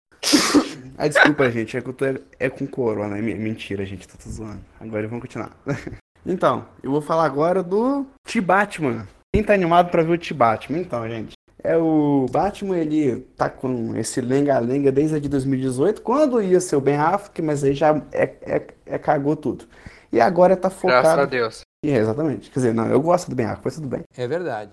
Ah, 0.98 1.08
desculpa, 1.08 1.50
gente. 1.50 1.78
É, 1.78 1.82
que 1.82 1.90
eu 1.90 1.94
tô, 1.94 2.06
é 2.40 2.50
com 2.50 2.68
corona. 2.68 3.18
É 3.18 3.22
mentira, 3.22 3.86
gente. 3.86 4.08
Tô, 4.08 4.18
tô 4.18 4.30
zoando. 4.30 4.62
Agora 4.80 5.08
vamos 5.08 5.22
continuar. 5.22 5.52
então, 6.26 6.66
eu 6.84 6.92
vou 6.92 7.02
falar 7.02 7.26
agora 7.26 7.64
do 7.64 8.06
T-Batman. 8.24 9.08
Quem 9.34 9.44
tá 9.44 9.54
animado 9.54 9.90
pra 9.90 10.04
ver 10.04 10.14
o 10.14 10.18
T-Batman? 10.18 10.80
Então, 10.80 11.08
gente. 11.08 11.34
É 11.64 11.78
o 11.78 12.26
Batman, 12.32 12.78
ele 12.78 13.20
tá 13.38 13.48
com 13.50 13.96
esse 13.96 14.20
lenga-lenga 14.20 14.92
desde 14.92 15.16
a 15.16 15.20
de 15.20 15.30
2018, 15.30 16.02
quando 16.02 16.42
ia 16.42 16.60
ser 16.60 16.76
o 16.76 16.82
Ben 16.82 16.98
Affleck, 16.98 17.40
mas 17.42 17.64
aí 17.64 17.76
já 17.76 18.02
é, 18.12 18.24
é, 18.42 18.68
é 18.88 18.98
cagou 18.98 19.36
tudo. 19.36 19.66
E 20.12 20.20
agora 20.20 20.58
tá 20.58 20.72
focado. 20.72 21.04
Graças 21.04 21.20
a 21.20 21.26
Deus. 21.26 21.62
É, 21.86 21.98
exatamente. 21.98 22.50
Quer 22.50 22.60
dizer, 22.60 22.74
não, 22.74 22.88
eu 22.88 23.00
gosto 23.00 23.30
do 23.30 23.36
Ben 23.36 23.46
Affleck, 23.46 23.62
mas 23.64 23.76
tudo 23.76 23.88
bem. 23.88 24.02
É 24.18 24.28
verdade. 24.28 24.72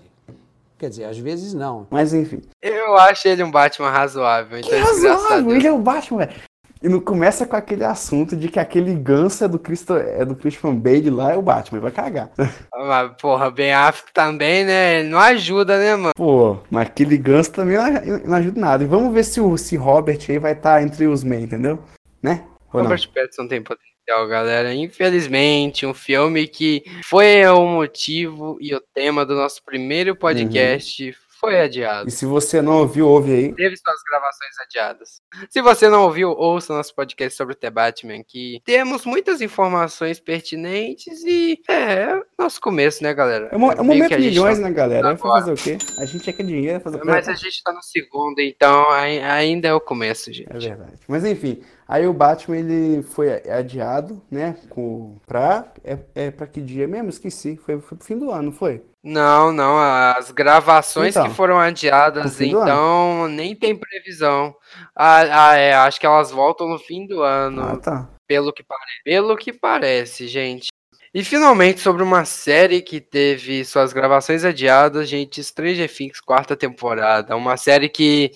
Quer 0.79 0.89
dizer, 0.89 1.03
às 1.03 1.17
vezes 1.17 1.53
não. 1.53 1.85
Mas 1.91 2.13
enfim. 2.13 2.41
Eu 2.61 2.97
acho 2.97 3.27
ele 3.27 3.43
um 3.43 3.51
Batman 3.51 3.89
razoável. 3.89 4.59
Então 4.59 4.69
que 4.69 4.77
razoável, 4.77 5.53
ele 5.53 5.67
é 5.67 5.71
o 5.73 5.77
Batman, 5.77 6.19
velho. 6.19 6.41
E 6.81 6.87
não 6.87 7.01
começa 7.01 7.45
com 7.45 7.57
aquele 7.57 7.83
assunto 7.83 8.37
de 8.37 8.47
que 8.47 8.57
aquele 8.57 8.95
ganso 8.95 9.43
é 9.43 9.49
do, 9.49 9.59
Christo, 9.59 9.97
é 9.97 10.23
do 10.23 10.33
Christian 10.33 10.75
Bale 10.75 11.09
lá, 11.09 11.33
é 11.33 11.35
o 11.35 11.41
Batman, 11.41 11.81
vai 11.81 11.91
cagar. 11.91 12.31
Mas, 12.73 13.11
porra, 13.21 13.51
Ben 13.51 13.73
Affleck 13.73 14.13
também, 14.13 14.63
né? 14.63 15.01
Ele 15.01 15.09
não 15.09 15.19
ajuda, 15.19 15.77
né, 15.77 15.97
mano? 15.97 16.13
Pô, 16.15 16.57
mas 16.71 16.87
aquele 16.87 17.17
ganso 17.17 17.51
também 17.51 17.75
não, 18.23 18.37
ajuda 18.37 18.61
nada. 18.61 18.83
E 18.85 18.87
vamos 18.87 19.13
ver 19.13 19.25
se 19.25 19.41
o 19.41 19.57
se 19.57 19.75
Robert 19.75 20.19
aí 20.29 20.39
vai 20.39 20.53
estar 20.53 20.75
tá 20.75 20.81
entre 20.81 21.05
os 21.05 21.21
men, 21.21 21.43
entendeu? 21.43 21.79
Né? 22.23 22.45
Ou 22.71 22.81
Robert 22.81 23.03
não? 23.05 23.13
Pattinson 23.13 23.47
tem 23.49 23.61
potencial, 24.09 24.27
galera. 24.27 24.73
Infelizmente, 24.73 25.85
um 25.85 25.93
filme 25.93 26.47
que 26.47 26.83
foi 27.03 27.45
o 27.47 27.65
motivo 27.65 28.57
e 28.59 28.73
o 28.73 28.81
tema 28.93 29.25
do 29.25 29.35
nosso 29.35 29.63
primeiro 29.63 30.15
podcast. 30.15 31.09
Uhum 31.09 31.29
foi 31.39 31.61
adiado. 31.61 32.09
E 32.09 32.11
se 32.11 32.25
você 32.25 32.61
não 32.61 32.79
ouviu, 32.79 33.07
ouve 33.07 33.31
aí. 33.31 33.55
Teve 33.55 33.77
suas 33.77 34.03
gravações 34.03 34.59
adiadas. 34.59 35.21
Se 35.49 35.61
você 35.61 35.89
não 35.89 36.03
ouviu, 36.03 36.31
ouça 36.31 36.73
nosso 36.73 36.93
podcast 36.93 37.37
sobre 37.37 37.53
o 37.53 37.57
The 37.57 37.69
Batman, 37.69 38.21
que 38.27 38.61
temos 38.65 39.05
muitas 39.05 39.39
informações 39.39 40.19
pertinentes 40.19 41.23
e 41.23 41.61
é 41.69 42.21
nosso 42.37 42.59
começo, 42.59 43.01
né, 43.01 43.13
galera? 43.13 43.47
É, 43.53 43.57
um, 43.57 43.71
é 43.71 43.79
um 43.79 43.85
momento 43.85 44.19
milhões, 44.19 44.59
tá... 44.59 44.65
né, 44.65 44.71
galera? 44.73 45.15
Vai 45.15 45.17
fazer 45.17 45.53
o 45.53 45.55
quê? 45.55 45.77
A 45.97 46.03
gente 46.03 46.29
é 46.29 46.33
que 46.33 46.43
dinheiro 46.43 46.81
fazer 46.81 47.01
Mas 47.05 47.29
a 47.29 47.33
gente 47.35 47.63
tá 47.63 47.71
no 47.71 47.81
segundo, 47.81 48.39
então 48.39 48.89
ainda 48.91 49.69
é 49.69 49.73
o 49.73 49.79
começo, 49.79 50.33
gente. 50.33 50.51
É 50.53 50.59
verdade. 50.59 50.99
Mas 51.07 51.23
enfim, 51.23 51.61
Aí 51.89 52.05
o 52.05 52.13
Batman 52.13 52.57
ele 52.57 53.01
foi 53.01 53.41
adiado, 53.49 54.21
né? 54.29 54.55
Com, 54.69 55.17
pra. 55.25 55.73
É, 55.83 55.97
é 56.13 56.29
pra 56.29 56.45
que 56.45 56.61
dia 56.61 56.87
mesmo? 56.87 57.09
Esqueci. 57.09 57.57
Foi, 57.57 57.81
foi 57.81 57.97
pro 57.97 58.05
fim 58.05 58.15
do 58.15 58.29
ano, 58.29 58.51
foi? 58.51 58.83
Não, 59.03 59.51
não. 59.51 59.79
As 59.79 60.29
gravações 60.29 61.15
então, 61.15 61.27
que 61.27 61.33
foram 61.33 61.57
adiadas, 61.57 62.39
então, 62.39 63.27
nem 63.27 63.55
tem 63.55 63.75
previsão. 63.75 64.55
Ah, 64.95 65.49
ah, 65.49 65.55
é, 65.55 65.73
acho 65.73 65.99
que 65.99 66.05
elas 66.05 66.29
voltam 66.29 66.67
no 66.69 66.77
fim 66.77 67.07
do 67.07 67.23
ano. 67.23 67.63
Ah, 67.63 67.77
tá. 67.77 68.07
Pelo 68.27 68.53
que, 68.53 68.61
pare... 68.61 68.81
Pelo 69.03 69.35
que 69.35 69.51
parece, 69.51 70.27
gente. 70.27 70.67
E 71.11 71.23
finalmente, 71.23 71.79
sobre 71.79 72.03
uma 72.03 72.23
série 72.23 72.83
que 72.83 73.01
teve 73.01 73.65
suas 73.65 73.91
gravações 73.91 74.43
adiadas, 74.45 75.09
gente, 75.09 75.43
Stranger 75.43 75.91
Things, 75.91 76.21
quarta 76.21 76.55
temporada. 76.55 77.35
Uma 77.35 77.57
série 77.57 77.89
que 77.89 78.31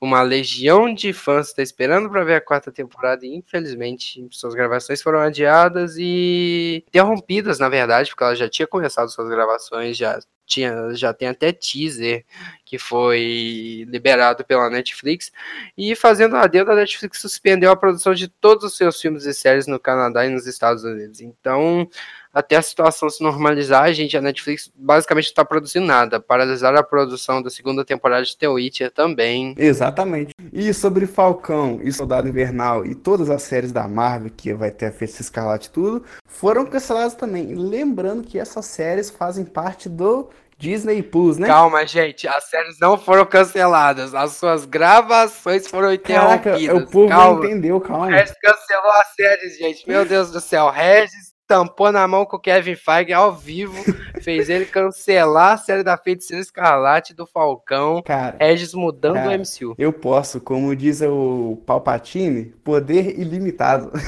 uma 0.00 0.22
legião 0.22 0.92
de 0.92 1.12
fãs 1.12 1.48
está 1.48 1.62
esperando 1.62 2.10
para 2.10 2.24
ver 2.24 2.34
a 2.34 2.40
quarta 2.40 2.72
temporada 2.72 3.24
e, 3.24 3.32
infelizmente, 3.32 4.26
suas 4.32 4.54
gravações 4.54 5.00
foram 5.00 5.20
adiadas 5.20 5.94
e 5.98 6.84
interrompidas, 6.88 7.60
na 7.60 7.68
verdade, 7.68 8.10
porque 8.10 8.24
ela 8.24 8.34
já 8.34 8.48
tinha 8.48 8.66
começado 8.66 9.08
suas 9.08 9.28
gravações, 9.28 9.96
já 9.96 10.18
tinha, 10.46 10.94
já 10.94 11.12
tem 11.12 11.28
até 11.28 11.52
teaser 11.52 12.24
que 12.64 12.78
foi 12.78 13.84
liberado 13.88 14.44
pela 14.44 14.70
Netflix. 14.70 15.32
E 15.76 15.94
fazendo 15.94 16.36
a 16.36 16.44
a 16.44 16.74
Netflix 16.74 17.20
suspendeu 17.20 17.70
a 17.70 17.76
produção 17.76 18.14
de 18.14 18.28
todos 18.28 18.64
os 18.64 18.76
seus 18.76 19.00
filmes 19.00 19.26
e 19.26 19.34
séries 19.34 19.66
no 19.66 19.78
Canadá 19.78 20.24
e 20.24 20.30
nos 20.30 20.46
Estados 20.46 20.84
Unidos. 20.84 21.20
Então, 21.20 21.88
até 22.36 22.56
a 22.56 22.60
situação 22.60 23.08
se 23.08 23.22
normalizar, 23.22 23.84
a 23.84 23.92
gente, 23.94 24.14
a 24.14 24.20
Netflix 24.20 24.70
basicamente 24.76 25.24
não 25.24 25.30
está 25.30 25.42
produzindo 25.42 25.86
nada. 25.86 26.20
Paralisar 26.20 26.76
a 26.76 26.82
produção 26.82 27.40
da 27.40 27.48
segunda 27.48 27.82
temporada 27.82 28.26
de 28.26 28.36
The 28.36 28.46
Witcher 28.46 28.90
também. 28.90 29.54
Exatamente. 29.56 30.34
E 30.52 30.74
sobre 30.74 31.06
Falcão 31.06 31.80
e 31.82 31.90
Soldado 31.90 32.28
Invernal 32.28 32.84
e 32.84 32.94
todas 32.94 33.30
as 33.30 33.40
séries 33.40 33.72
da 33.72 33.88
Marvel, 33.88 34.30
que 34.36 34.52
vai 34.52 34.70
ter 34.70 34.84
a 34.84 34.92
Feiticeira 34.92 35.22
Escarlate 35.22 35.68
e 35.68 35.70
tudo, 35.70 36.04
foram 36.28 36.66
canceladas 36.66 37.14
também. 37.14 37.54
Lembrando 37.54 38.22
que 38.22 38.38
essas 38.38 38.66
séries 38.66 39.08
fazem 39.08 39.46
parte 39.46 39.88
do 39.88 40.28
Disney 40.58 41.02
Plus, 41.02 41.38
né? 41.38 41.46
Calma, 41.46 41.86
gente, 41.86 42.28
as 42.28 42.44
séries 42.50 42.78
não 42.78 42.98
foram 42.98 43.24
canceladas, 43.24 44.14
as 44.14 44.32
suas 44.32 44.66
gravações 44.66 45.66
foram 45.66 45.90
interrompidas. 45.90 46.60
Caraca, 46.60 46.74
o 46.74 46.86
povo 46.86 47.08
calma. 47.08 47.40
não 47.40 47.44
entendeu, 47.46 47.80
calma. 47.80 48.08
O 48.08 48.10
Regis 48.10 48.34
cancelou 48.42 48.92
as 48.92 49.14
séries, 49.14 49.56
gente, 49.56 49.88
meu 49.88 50.04
Deus 50.04 50.30
do 50.30 50.40
céu. 50.40 50.68
Regis 50.68 51.35
tampou 51.46 51.92
na 51.92 52.06
mão 52.08 52.24
com 52.24 52.36
o 52.36 52.40
Kevin 52.40 52.74
Feige 52.74 53.12
ao 53.12 53.32
vivo, 53.32 53.74
fez 54.20 54.48
ele 54.48 54.66
cancelar 54.66 55.54
a 55.54 55.56
série 55.56 55.82
da 55.82 55.96
Feiticeira 55.96 56.42
Escarlate 56.42 57.14
do 57.14 57.26
Falcão, 57.26 58.02
cara, 58.02 58.36
Regis 58.40 58.74
mudando 58.74 59.14
cara, 59.14 59.30
o 59.30 59.32
MCU. 59.32 59.74
Eu 59.78 59.92
posso, 59.92 60.40
como 60.40 60.74
diz 60.74 61.00
o 61.02 61.62
Palpatine, 61.64 62.46
poder 62.64 63.18
ilimitado. 63.18 63.92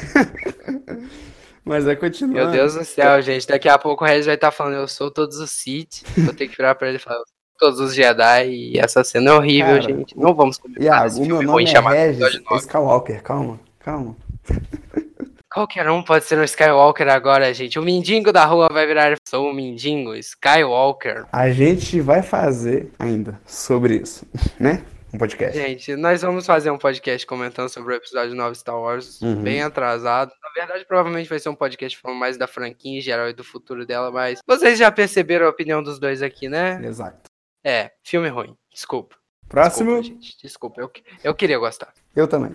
Mas 1.64 1.86
é 1.86 1.94
continuando. 1.94 2.38
Meu 2.38 2.50
Deus 2.50 2.74
do 2.74 2.84
céu, 2.84 3.20
gente. 3.20 3.46
Daqui 3.46 3.68
a 3.68 3.78
pouco 3.78 4.02
o 4.02 4.06
Regis 4.06 4.24
vai 4.24 4.36
estar 4.36 4.50
tá 4.50 4.50
falando, 4.50 4.76
eu 4.76 4.88
sou 4.88 5.10
todos 5.10 5.36
os 5.38 5.50
Sith. 5.50 6.02
Vou 6.16 6.32
ter 6.32 6.48
que 6.48 6.56
virar 6.56 6.74
pra 6.74 6.88
ele 6.88 6.96
e 6.96 7.00
falar, 7.00 7.20
todos 7.58 7.78
os 7.78 7.94
Jedi. 7.94 8.48
E 8.48 8.78
essa 8.78 9.04
cena 9.04 9.30
é 9.30 9.34
horrível, 9.34 9.74
Cara, 9.74 9.82
gente. 9.82 10.18
Não 10.18 10.34
vamos 10.34 10.56
começar 10.56 10.82
Iago, 10.82 11.20
o 11.20 11.26
meu 11.26 11.42
nome 11.42 11.64
é 11.64 12.10
Regis 12.10 12.40
Skywalker. 12.60 13.22
Calma, 13.22 13.60
calma. 13.78 14.16
Qualquer 15.50 15.88
um 15.88 16.02
pode 16.02 16.26
ser 16.26 16.38
um 16.38 16.44
Skywalker 16.44 17.08
agora, 17.08 17.52
gente. 17.54 17.78
O 17.78 17.82
mendigo 17.82 18.30
da 18.30 18.44
rua 18.44 18.68
vai 18.70 18.86
virar. 18.86 19.16
Sou 19.26 19.50
o 19.50 19.54
mendigo 19.54 20.14
Skywalker. 20.14 21.26
A 21.32 21.50
gente 21.50 22.02
vai 22.02 22.22
fazer 22.22 22.92
ainda 22.98 23.40
sobre 23.46 23.96
isso, 23.96 24.26
né? 24.60 24.84
Um 25.12 25.16
podcast. 25.16 25.58
Gente, 25.58 25.96
nós 25.96 26.20
vamos 26.20 26.44
fazer 26.44 26.70
um 26.70 26.76
podcast 26.76 27.26
comentando 27.26 27.70
sobre 27.70 27.94
o 27.94 27.96
episódio 27.96 28.34
9 28.34 28.56
Star 28.56 28.78
Wars, 28.78 29.22
uhum. 29.22 29.42
bem 29.42 29.62
atrasado. 29.62 30.30
Na 30.42 30.50
verdade, 30.50 30.84
provavelmente 30.84 31.30
vai 31.30 31.38
ser 31.38 31.48
um 31.48 31.54
podcast 31.54 31.96
falando 31.98 32.18
mais 32.18 32.36
da 32.36 32.46
franquia 32.46 32.98
em 32.98 33.00
geral 33.00 33.30
e 33.30 33.32
do 33.32 33.42
futuro 33.42 33.86
dela, 33.86 34.10
mas 34.10 34.40
vocês 34.46 34.78
já 34.78 34.92
perceberam 34.92 35.46
a 35.46 35.50
opinião 35.50 35.82
dos 35.82 35.98
dois 35.98 36.20
aqui, 36.20 36.46
né? 36.46 36.78
Exato. 36.84 37.30
É, 37.64 37.90
filme 38.04 38.28
ruim. 38.28 38.54
Desculpa. 38.70 39.16
Próximo. 39.48 39.98
Desculpa, 39.98 40.22
gente. 40.22 40.42
Desculpa, 40.42 40.80
eu, 40.82 40.92
eu 41.24 41.34
queria 41.34 41.58
gostar. 41.58 41.94
Eu 42.14 42.28
também. 42.28 42.54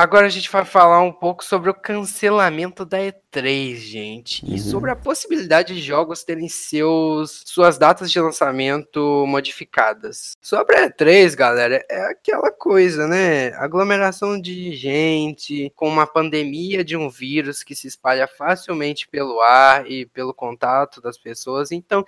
Agora 0.00 0.26
a 0.26 0.30
gente 0.30 0.50
vai 0.50 0.64
falar 0.64 1.00
um 1.00 1.12
pouco 1.12 1.44
sobre 1.44 1.68
o 1.70 1.74
cancelamento 1.74 2.84
da 2.84 2.98
E3, 2.98 3.76
gente. 3.76 4.44
Uhum. 4.44 4.54
E 4.54 4.58
sobre 4.58 4.90
a 4.90 4.96
possibilidade 4.96 5.74
de 5.74 5.80
jogos 5.80 6.24
terem 6.24 6.48
seus, 6.48 7.42
suas 7.46 7.78
datas 7.78 8.10
de 8.10 8.20
lançamento 8.20 9.24
modificadas. 9.26 10.36
Sobre 10.40 10.76
a 10.76 10.88
E3, 10.88 11.34
galera, 11.34 11.84
é 11.88 12.00
aquela 12.06 12.50
coisa, 12.50 13.06
né? 13.06 13.52
Aglomeração 13.54 14.40
de 14.40 14.74
gente, 14.74 15.72
com 15.74 15.88
uma 15.88 16.06
pandemia 16.06 16.84
de 16.84 16.96
um 16.96 17.08
vírus 17.10 17.62
que 17.62 17.74
se 17.74 17.88
espalha 17.88 18.28
facilmente 18.28 19.08
pelo 19.08 19.40
ar 19.40 19.90
e 19.90 20.06
pelo 20.06 20.32
contato 20.32 21.00
das 21.00 21.18
pessoas. 21.18 21.72
Então, 21.72 22.04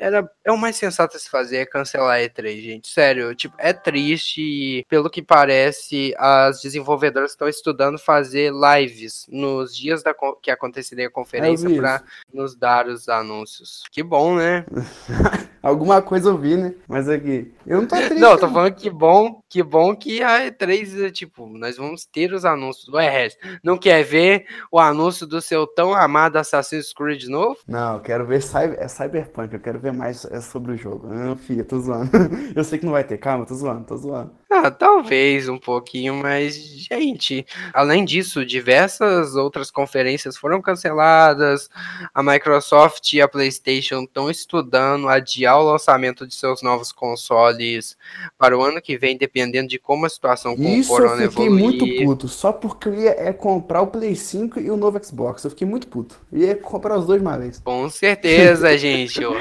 era, 0.00 0.28
é 0.42 0.50
o 0.50 0.56
mais 0.56 0.76
sensato 0.76 1.16
a 1.16 1.20
se 1.20 1.28
fazer 1.28 1.58
é 1.58 1.66
cancelar 1.66 2.16
a 2.16 2.20
E3, 2.20 2.60
gente. 2.60 2.88
Sério, 2.88 3.34
tipo, 3.34 3.54
é 3.58 3.72
triste 3.72 4.40
e, 4.40 4.84
pelo 4.88 5.10
que 5.10 5.20
parece, 5.22 6.14
as 6.16 6.62
desenvolvedoras 6.62 7.32
estão 7.32 7.46
estudando 7.46 7.98
fazer 7.98 8.50
lives 8.50 9.26
nos 9.28 9.76
dias 9.76 10.02
da, 10.02 10.14
que 10.42 10.50
aconteceria 10.50 11.08
a 11.08 11.10
conferência 11.10 11.68
para 11.76 12.02
nos 12.32 12.56
dar 12.56 12.88
os 12.88 13.08
anúncios. 13.10 13.82
Que 13.92 14.02
bom, 14.02 14.36
né? 14.36 14.64
Alguma 15.62 16.00
coisa 16.00 16.30
eu 16.30 16.38
vi, 16.38 16.56
né? 16.56 16.74
Mas 16.88 17.06
aqui, 17.06 17.52
é 17.66 17.74
eu 17.74 17.82
não 17.82 17.86
tô 17.86 17.96
triste. 17.96 18.14
Não, 18.14 18.38
tô 18.38 18.48
falando 18.48 18.74
que 18.74 18.88
bom, 18.88 19.42
que 19.46 19.62
bom 19.62 19.94
que 19.94 20.22
a 20.22 20.50
E3, 20.50 21.12
tipo, 21.12 21.46
nós 21.46 21.76
vamos 21.76 22.06
ter 22.06 22.32
os 22.32 22.46
anúncios. 22.46 22.88
Ué, 22.88 23.10
Regis, 23.10 23.38
não 23.62 23.76
quer 23.76 24.02
ver 24.02 24.46
o 24.72 24.78
anúncio 24.78 25.26
do 25.26 25.42
seu 25.42 25.66
tão 25.66 25.92
amado 25.92 26.36
Assassin's 26.36 26.94
Creed 26.94 27.24
novo? 27.24 27.58
Não, 27.68 27.96
eu 27.96 28.00
quero 28.00 28.26
ver 28.26 28.40
cyber, 28.40 28.78
é 28.80 28.88
Cyberpunk, 28.88 29.52
eu 29.52 29.60
quero 29.60 29.78
ver 29.78 29.89
ver 29.90 29.96
mais 29.96 30.24
é, 30.24 30.40
sobre 30.40 30.72
o 30.72 30.76
jogo. 30.76 31.08
Ah, 31.10 31.36
filha, 31.36 31.64
tô 31.64 31.78
zoando. 31.78 32.10
Eu 32.54 32.64
sei 32.64 32.78
que 32.78 32.84
não 32.84 32.92
vai 32.92 33.04
ter, 33.04 33.18
calma, 33.18 33.44
tô 33.46 33.54
zoando, 33.54 33.84
tô 33.84 33.96
zoando. 33.96 34.30
Ah, 34.52 34.68
talvez 34.68 35.48
um 35.48 35.58
pouquinho, 35.58 36.14
mas, 36.14 36.56
gente, 36.56 37.46
além 37.72 38.04
disso, 38.04 38.44
diversas 38.44 39.36
outras 39.36 39.70
conferências 39.70 40.36
foram 40.36 40.60
canceladas. 40.60 41.70
A 42.12 42.20
Microsoft 42.20 43.12
e 43.12 43.20
a 43.20 43.28
PlayStation 43.28 44.02
estão 44.02 44.28
estudando 44.28 45.08
adiar 45.08 45.60
o 45.60 45.70
lançamento 45.70 46.26
de 46.26 46.34
seus 46.34 46.62
novos 46.62 46.90
consoles 46.90 47.96
para 48.36 48.58
o 48.58 48.62
ano 48.62 48.82
que 48.82 48.98
vem, 48.98 49.16
dependendo 49.16 49.68
de 49.68 49.78
como 49.78 50.04
a 50.04 50.08
situação 50.08 50.56
com 50.56 50.64
Isso 50.64 50.92
o 50.92 50.96
Corona 50.96 51.22
eu 51.22 51.30
fiquei 51.30 51.46
evoluir. 51.46 51.64
muito 51.64 52.04
puto, 52.04 52.28
só 52.28 52.52
porque 52.52 52.88
eu 52.88 52.94
ia 52.94 53.10
é, 53.10 53.32
comprar 53.32 53.82
o 53.82 53.86
Play 53.86 54.16
5 54.16 54.58
e 54.58 54.70
o 54.70 54.76
novo 54.76 55.02
Xbox. 55.02 55.44
Eu 55.44 55.50
fiquei 55.50 55.66
muito 55.66 55.86
puto. 55.86 56.16
Eu 56.32 56.40
ia 56.40 56.56
comprar 56.56 56.98
os 56.98 57.06
dois 57.06 57.22
uma 57.22 57.38
vez. 57.38 57.60
Com 57.60 57.88
certeza, 57.88 58.76
gente. 58.78 59.24
O 59.24 59.32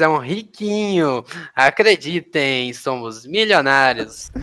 É 0.00 0.08
um 0.08 0.18
riquinho. 0.18 1.24
Acreditem, 1.54 2.72
somos 2.72 3.26
milionários. 3.26 4.30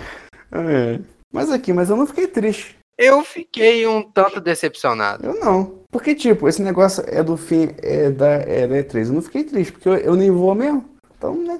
É. 0.53 0.99
Mas 1.31 1.49
aqui, 1.49 1.71
mas 1.71 1.89
eu 1.89 1.95
não 1.95 2.05
fiquei 2.05 2.27
triste. 2.27 2.75
Eu 2.97 3.23
fiquei 3.23 3.87
um 3.87 4.03
tanto 4.03 4.41
decepcionado. 4.41 5.25
Eu 5.25 5.39
não. 5.39 5.79
Porque, 5.89 6.13
tipo, 6.13 6.47
esse 6.47 6.61
negócio 6.61 7.03
é 7.07 7.23
do 7.23 7.37
fim 7.37 7.69
é 7.81 8.09
da, 8.09 8.27
é 8.27 8.67
da 8.67 8.75
E3. 8.75 9.07
Eu 9.07 9.13
não 9.13 9.21
fiquei 9.21 9.45
triste, 9.45 9.71
porque 9.71 9.87
eu, 9.87 9.95
eu 9.95 10.15
nem 10.15 10.29
vou 10.29 10.53
mesmo. 10.53 10.83
Então, 11.17 11.35
né? 11.35 11.57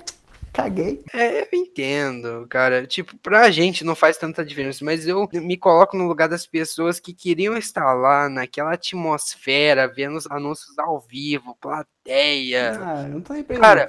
Caguei. 0.54 1.02
É, 1.14 1.44
eu 1.44 1.48
entendo, 1.54 2.46
cara. 2.50 2.86
Tipo, 2.86 3.18
pra 3.18 3.50
gente 3.50 3.86
não 3.86 3.96
faz 3.96 4.18
tanta 4.18 4.44
diferença, 4.44 4.84
mas 4.84 5.08
eu 5.08 5.28
me 5.34 5.58
coloco 5.58 5.96
no 5.96 6.08
lugar 6.08 6.28
das 6.28 6.46
pessoas 6.46 7.00
que 7.00 7.14
queriam 7.14 7.56
estar 7.58 7.94
lá 7.94 8.28
naquela 8.28 8.74
atmosfera, 8.74 9.88
vendo 9.88 10.18
os 10.18 10.30
anúncios 10.30 10.78
ao 10.78 11.00
vivo, 11.00 11.58
plateia. 11.62 12.72
Ah, 12.82 13.04
não 13.04 13.22
tô 13.22 13.34
aí 13.34 13.44
pra 13.44 13.58
Cara, 13.58 13.88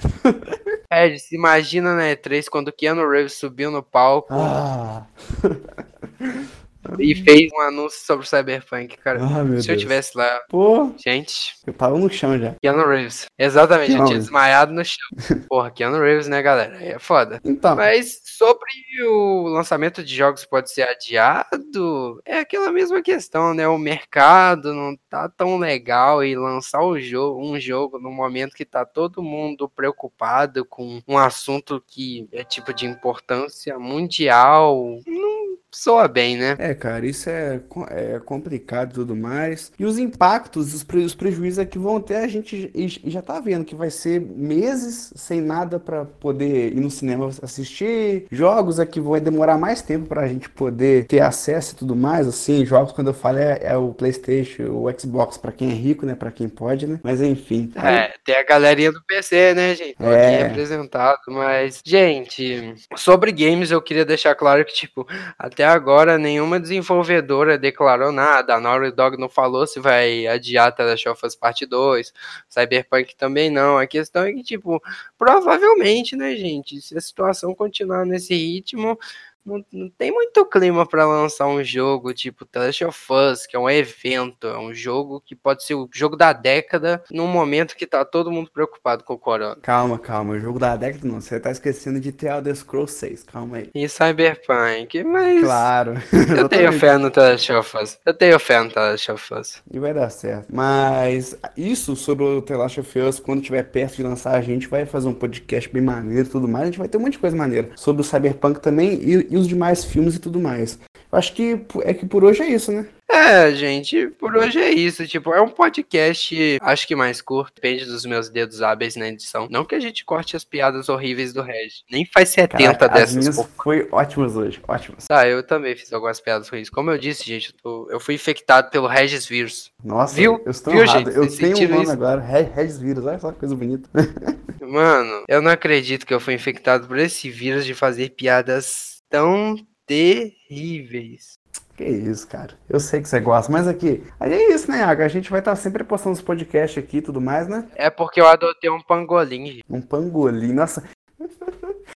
Regis, 0.91 1.33
imagina 1.33 1.97
na 1.97 2.05
E3 2.05 2.47
quando 2.49 2.69
o 2.69 2.73
Keanu 2.73 3.09
Reeves 3.09 3.35
subiu 3.35 3.71
no 3.71 3.83
palco 3.83 4.33
Ah, 4.33 5.07
e 6.99 7.15
fez 7.15 7.51
um 7.55 7.61
anúncio 7.61 8.01
sobre 8.05 8.25
o 8.25 8.29
Cyberpunk, 8.29 8.97
cara. 8.99 9.21
ah, 9.23 9.45
meu 9.45 9.61
Se 9.63 9.69
eu 9.71 9.73
Deus. 9.75 9.81
tivesse 9.83 10.17
lá, 10.17 10.41
Pô, 10.49 10.93
gente, 11.05 11.55
eu 11.67 11.73
tava 11.73 11.99
no 11.99 12.11
chão 12.11 12.39
já. 12.39 12.55
Keanu 12.61 12.87
Reeves. 12.87 13.27
Exatamente, 13.39 13.93
eu 13.93 14.05
tinha 14.05 14.19
desmaiado 14.19 14.73
no 14.73 14.85
chão. 14.85 14.97
Porra, 15.49 15.71
Keanu 15.71 15.99
Reeves, 16.01 16.29
né, 16.29 16.43
galera? 16.43 16.77
Aí 16.79 16.89
É 16.89 16.99
foda. 16.99 17.41
Então, 17.45 17.77
Mas 17.77 18.21
sobre 18.25 18.69
o 19.07 19.49
lançamento 19.49 20.03
de 20.03 20.15
jogos 20.15 20.45
pode 20.45 20.71
ser 20.71 20.83
adiado, 20.83 22.21
é 22.25 22.39
aquela 22.39 22.71
mesma 22.73 23.03
questão, 23.03 23.55
né? 23.55 23.67
O 23.69 23.79
mercado 23.79 24.73
não 24.75 24.97
tá 25.09 25.29
tão 25.29 25.59
legal 25.59 26.25
e 26.25 26.35
lançar 26.37 26.83
o 26.83 26.99
jogo, 27.01 27.41
um 27.43 27.59
jogo 27.59 27.99
no 27.99 28.11
momento 28.11 28.55
que 28.55 28.65
tá 28.65 28.85
todo 28.85 29.23
mundo 29.23 29.69
preocupado 29.69 30.65
com 30.65 31.01
um 31.07 31.19
assunto 31.19 31.83
que 31.87 32.29
é 32.33 32.43
tipo 32.45 32.73
de 32.75 32.87
importância 32.87 33.79
mundial, 33.79 34.99
não 35.07 35.32
soa 35.75 36.07
bem, 36.09 36.37
né? 36.37 36.59
é, 36.59 36.75
cara, 36.75 37.07
isso 37.07 37.29
é, 37.31 37.61
é 37.91 38.21
complicado 38.21 38.91
e 38.91 38.95
tudo 38.95 39.17
mais. 39.17 39.73
E 39.79 39.85
os 39.85 39.99
impactos, 39.99 40.75
os, 40.75 40.85
pre- 40.85 41.05
os 41.05 41.15
prejuízos 41.15 41.59
é 41.59 41.65
que 41.65 41.79
vão 41.79 42.01
ter, 42.01 42.17
a 42.17 42.29
gente 42.29 42.71
já 43.05 43.23
tá 43.23 43.41
vendo 43.41 43.65
que 43.65 43.75
vai 43.75 43.91
ser 43.91 44.21
meses 44.21 45.13
sem 45.17 45.41
nada 45.41 45.81
pra 45.81 46.05
poder 46.05 46.73
ir 46.73 46.81
no 46.81 46.91
cinema 46.91 47.29
assistir. 47.43 48.27
Jogos 48.31 48.79
é 48.79 48.87
que 48.87 49.01
vai 49.01 49.21
demorar 49.21 49.59
mais 49.59 49.83
tempo 49.83 50.07
pra 50.07 50.29
gente 50.29 50.49
poder 50.49 51.07
ter 51.07 51.21
acesso 51.21 51.73
e 51.75 51.77
tudo 51.77 51.97
mais. 51.97 52.29
Assim, 52.29 52.65
jogos, 52.65 52.93
quando 52.93 53.09
eu 53.09 53.15
falo, 53.15 53.39
é, 53.39 53.59
é 53.63 53.77
o 53.77 53.93
PlayStation, 53.93 54.65
o 54.71 54.87
Xbox, 54.99 55.37
pra 55.39 55.53
quem 55.53 55.71
é 55.71 55.75
rico, 55.75 56.07
né? 56.07 56.15
Pra 56.15 56.31
quem 56.31 56.49
pode, 56.49 56.87
né? 56.87 57.01
Mas 57.03 57.21
enfim. 57.21 57.73
É, 57.77 58.15
tem 58.25 58.37
a 58.37 58.45
galerinha 58.45 58.93
do 58.93 59.03
PC, 59.05 59.55
né, 59.55 59.75
gente? 59.75 59.97
Tô 59.97 60.05
É. 60.05 60.27
Aqui 60.29 60.45
representado, 60.45 61.19
mas, 61.29 61.81
gente, 61.85 62.75
sobre 62.97 63.33
games 63.33 63.71
eu 63.71 63.81
queria 63.83 64.05
deixar 64.05 64.35
claro 64.35 64.65
que, 64.65 64.73
tipo, 64.75 65.07
até 65.39 65.62
agora 65.63 66.19
nenhuma 66.19 66.59
desenvolvedora 66.59 67.59
declarou 67.59 68.13
nada. 68.13 68.55
A 68.55 68.61
Naughty 68.61 68.91
Dog 68.91 69.19
não 69.19 69.29
falou 69.29 69.67
se 69.67 69.81
vai 69.81 70.27
adiar 70.27 70.73
The 70.75 70.85
Last 70.85 71.09
of 71.09 71.27
Us 71.27 71.35
Parte 71.35 71.67
2, 71.67 72.13
Cyberpunk 72.49 73.17
também 73.17 73.51
não. 73.51 73.79
A 73.79 73.87
questão 73.87 74.25
é 74.25 74.33
que, 74.33 74.43
tipo, 74.43 74.83
provavelmente, 75.19 76.17
né, 76.17 76.35
gente, 76.37 76.81
se 76.81 76.97
a 76.97 77.01
situação 77.01 77.55
continuar 77.55 78.05
nesse 78.05 78.35
ritmo. 78.35 78.99
Não, 79.45 79.65
não 79.73 79.89
tem 79.91 80.11
muito 80.13 80.45
clima 80.47 80.87
pra 80.87 81.07
lançar 81.07 81.47
um 81.47 81.63
jogo 81.65 82.13
tipo 82.15 82.45
The 82.45 82.59
Last 82.67 82.85
of 82.85 83.13
Us, 83.13 83.47
que 83.47 83.57
é 83.57 83.59
um 83.59 83.69
evento, 83.69 84.47
é 84.47 84.59
um 84.59 84.73
jogo 84.73 85.21
que 85.25 85.35
pode 85.35 85.65
ser 85.65 85.75
o 85.75 85.89
jogo 85.93 86.17
da 86.17 86.33
década, 86.33 87.03
num 87.11 87.27
momento 87.27 87.77
que 87.77 87.87
tá 87.87 88.05
todo 88.05 88.31
mundo 88.31 88.51
preocupado 88.53 89.03
com 89.05 89.15
o 89.15 89.19
corona. 89.19 89.57
Calma, 89.63 89.99
calma. 89.99 90.35
O 90.35 90.41
jogo 90.41 90.59
da 90.59 90.77
década 90.77 91.07
não. 91.09 91.21
Você 91.21 91.41
tá 91.41 91.51
esquecendo 91.51 91.99
de 92.01 92.13
The 92.13 92.37
Elder 92.37 92.55
Scrolls 92.57 92.93
6. 92.95 93.25
Calma 93.25 93.59
aí. 93.59 93.71
E 93.75 93.89
Cyberpunk, 93.89 95.03
mas 95.05 95.43
Claro. 95.43 95.95
eu 96.37 96.49
tenho 96.49 96.73
fé 96.73 96.97
no 96.99 97.11
The 97.11 97.33
Last 97.33 97.53
of 97.53 97.77
Us. 97.77 97.99
Eu 98.05 98.15
tenho 98.15 98.39
fé 98.39 98.63
no 98.63 98.71
The 98.71 98.81
Last 98.81 99.11
of 99.11 99.35
Us. 99.35 99.63
E 99.71 99.79
vai 99.79 99.93
dar 99.95 100.11
certo. 100.11 100.47
Mas 100.53 101.37
isso 101.57 101.97
sobre 101.97 102.25
o 102.25 102.43
The 102.43 102.57
Last 102.57 102.81
of 102.81 102.99
Us, 102.99 103.19
quando 103.21 103.43
tiver 103.43 103.63
perto 103.65 103.97
de 103.97 104.03
lançar, 104.03 104.35
a 104.35 104.41
gente 104.43 104.69
vai 104.69 104.87
fazer 104.87 105.09
um 105.09 105.15
podcast 105.15 105.69
bem 105.71 105.83
maneiro 105.83 106.27
e 106.27 106.31
tudo 106.31 106.47
mais. 106.49 106.63
A 106.65 106.67
gente 106.67 106.79
vai 106.79 106.89
ter 106.89 106.97
um 106.99 107.01
monte 107.01 107.13
de 107.13 107.19
coisa 107.19 107.37
maneira 107.37 107.71
sobre 107.75 108.03
o 108.03 108.05
Cyberpunk 108.05 108.61
também 108.61 108.95
e, 108.95 109.32
e 109.33 109.37
os 109.37 109.49
demais 109.49 109.85
filmes 109.85 110.15
e 110.15 110.19
tudo 110.21 110.39
mais. 110.39 110.79
Eu 111.11 111.19
acho 111.19 111.33
que 111.35 111.61
é 111.83 111.93
que 111.95 112.07
por 112.07 112.23
hoje 112.25 112.43
é 112.43 112.47
isso, 112.49 112.71
né? 112.73 112.87
É, 113.11 113.53
gente, 113.55 114.07
por 114.19 114.35
hoje 114.35 114.59
é 114.59 114.71
isso. 114.71 115.07
Tipo, 115.07 115.35
é 115.35 115.41
um 115.43 115.49
podcast, 115.49 116.59
acho 116.63 116.87
que 116.89 116.97
mais 116.97 117.21
curto, 117.21 117.53
depende 117.55 117.85
dos 117.85 118.07
meus 118.07 118.31
dedos 118.31 118.63
hábeis 118.63 118.97
na 118.97 119.09
edição. 119.09 119.47
Não 119.51 119.67
que 119.67 119.75
a 119.75 119.81
gente 119.81 120.03
corte 120.07 120.35
as 120.35 120.45
piadas 120.45 120.89
horríveis 120.89 121.33
do 121.35 121.43
Regis. 121.43 121.83
Nem 121.91 122.07
faz 122.07 122.31
70 122.31 122.57
Caraca, 122.65 122.87
as 122.87 122.93
dessas 122.93 123.17
minhas 123.17 123.37
por 123.37 123.49
foi 123.63 123.87
ótimas 123.93 124.35
hoje, 124.35 124.59
ótimas. 124.67 125.07
Tá, 125.07 125.29
eu 125.29 125.43
também 125.43 125.77
fiz 125.77 125.93
algumas 125.93 126.19
piadas 126.21 126.49
ruins. 126.49 126.71
Como 126.71 126.91
eu 126.91 126.97
disse, 126.97 127.25
gente, 127.27 127.51
eu, 127.53 127.55
tô- 127.63 127.91
eu 127.91 128.01
fui 128.01 128.15
infectado 128.15 128.71
pelo 128.71 128.87
Regis 128.87 129.27
vírus. 129.27 129.71
Nossa, 129.85 130.15
Viu? 130.15 130.41
eu 130.47 130.51
estou 130.51 130.73
Viu, 130.73 130.87
gente? 130.87 131.09
Eu 131.11 131.25
Vocês 131.25 131.37
tenho 131.55 131.59
um 131.59 131.69
nome 131.71 131.83
isso? 131.83 131.93
agora, 131.93 132.21
Re- 132.23 132.49
Regis 132.55 132.79
Vírus, 132.79 133.05
olha 133.05 133.19
só 133.19 133.31
que 133.33 133.39
coisa 133.41 133.55
bonita. 133.55 133.89
Mano, 134.61 135.25
eu 135.29 135.43
não 135.43 135.51
acredito 135.51 136.07
que 136.07 136.15
eu 136.15 136.21
fui 136.21 136.33
infectado 136.35 136.87
por 136.87 136.99
esse 136.99 137.29
vírus 137.29 137.67
de 137.67 137.75
fazer 137.75 138.11
piadas 138.11 138.92
tão 139.13 139.55
terríveis. 139.87 141.39
Que 141.77 141.85
isso, 141.85 142.27
cara. 142.29 142.55
Eu 142.69 142.81
sei 142.81 143.01
que 143.01 143.09
você 143.09 143.21
gosta, 143.21 143.51
mas 143.51 143.69
aqui, 143.69 144.03
aí 144.19 144.33
é 144.33 144.55
isso, 144.55 144.71
né, 144.71 144.79
Iago? 144.79 145.03
A 145.03 145.09
gente 145.09 145.31
vai 145.31 145.41
estar 145.41 145.55
sempre 145.57 145.85
postando 145.85 146.15
os 146.15 146.23
podcasts 146.23 146.83
aqui 146.83 146.99
e 146.99 147.03
tudo 147.03 147.21
mais, 147.21 147.49
né? 147.49 147.67
É 147.75 147.89
porque 147.91 148.21
eu 148.21 148.27
adotei 148.27 148.71
um 148.71 148.81
pangolim. 148.81 149.47
gente. 149.47 149.65
Um 149.69 149.81
pangolim. 149.81 150.53
Nossa, 150.53 150.83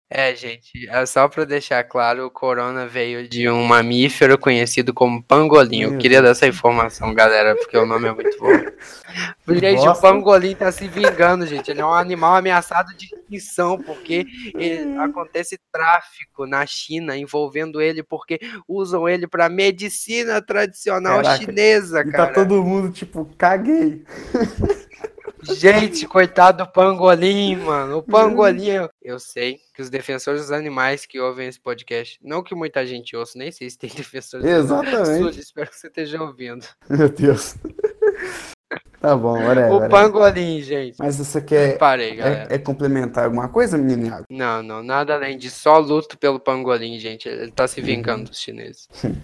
É, 0.08 0.36
gente, 0.36 0.88
é 0.88 1.04
só 1.04 1.26
pra 1.26 1.44
deixar 1.44 1.82
claro, 1.82 2.26
o 2.26 2.30
corona 2.30 2.86
veio 2.86 3.28
de 3.28 3.48
um 3.50 3.64
mamífero 3.64 4.38
conhecido 4.38 4.94
como 4.94 5.20
pangolim. 5.20 5.82
Eu 5.82 5.98
queria 5.98 6.22
dar 6.22 6.28
essa 6.28 6.46
informação, 6.46 7.12
galera, 7.12 7.56
porque 7.56 7.76
o 7.76 7.84
nome 7.84 8.06
é 8.06 8.12
muito 8.12 8.38
bom. 8.38 8.46
Gente, 9.56 9.88
o 9.88 9.94
pangolim 10.00 10.54
tá 10.54 10.70
se 10.70 10.86
vingando, 10.86 11.44
gente. 11.44 11.72
Ele 11.72 11.80
é 11.80 11.84
um 11.84 11.92
animal 11.92 12.36
ameaçado 12.36 12.94
de 12.96 13.06
extinção, 13.06 13.82
porque 13.82 14.24
ele- 14.54 14.96
acontece 14.98 15.58
tráfico 15.72 16.46
na 16.46 16.64
China 16.66 17.16
envolvendo 17.16 17.80
ele, 17.80 18.04
porque 18.04 18.38
usam 18.68 19.08
ele 19.08 19.26
pra 19.26 19.48
medicina 19.48 20.40
tradicional 20.40 21.20
Caraca, 21.20 21.44
chinesa, 21.44 22.02
e 22.02 22.10
cara. 22.12 22.26
tá 22.28 22.32
todo 22.32 22.62
mundo 22.62 22.92
tipo, 22.92 23.28
caguei. 23.36 24.04
Gente, 25.54 26.06
coitado 26.06 26.64
do 26.64 26.70
pangolim, 26.70 27.56
mano. 27.56 27.98
O 27.98 28.02
pangolim, 28.02 28.66
eu- 28.68 28.90
eu 29.02 29.18
sei 29.18 29.58
que 29.74 29.82
os 29.82 29.88
defensores 29.90 30.40
dos 30.42 30.52
animais 30.52 31.06
que 31.06 31.20
ouvem 31.20 31.48
esse 31.48 31.60
podcast, 31.60 32.18
não 32.22 32.42
que 32.42 32.54
muita 32.54 32.86
gente 32.86 33.14
ouça, 33.16 33.38
nem 33.38 33.52
sei 33.52 33.68
se 33.70 33.78
tem 33.78 33.90
defensores 33.94 34.44
dos 34.44 34.70
animais. 34.72 35.08
Exatamente. 35.08 35.40
Espero 35.40 35.70
que 35.70 35.76
você 35.76 35.86
esteja 35.86 36.22
ouvindo. 36.22 36.66
Meu 36.88 37.08
Deus. 37.08 37.54
Tá 39.06 39.16
bom, 39.16 39.40
whatever. 39.40 39.72
O 39.72 39.88
pangolim, 39.88 40.60
gente. 40.60 40.96
Mas 40.98 41.16
você 41.16 41.40
quer 41.40 41.78
Parei, 41.78 42.16
galera. 42.16 42.48
é, 42.50 42.56
é 42.56 42.58
complementar 42.58 43.26
alguma 43.26 43.48
coisa, 43.48 43.78
menino? 43.78 44.24
Não, 44.28 44.64
não, 44.64 44.82
nada 44.82 45.14
além 45.14 45.38
de 45.38 45.48
só 45.48 45.78
luto 45.78 46.18
pelo 46.18 46.40
pangolim, 46.40 46.98
gente. 46.98 47.28
Ele 47.28 47.52
tá 47.52 47.68
se 47.68 47.80
vingando 47.80 48.24
dos 48.30 48.40
chineses. 48.40 48.88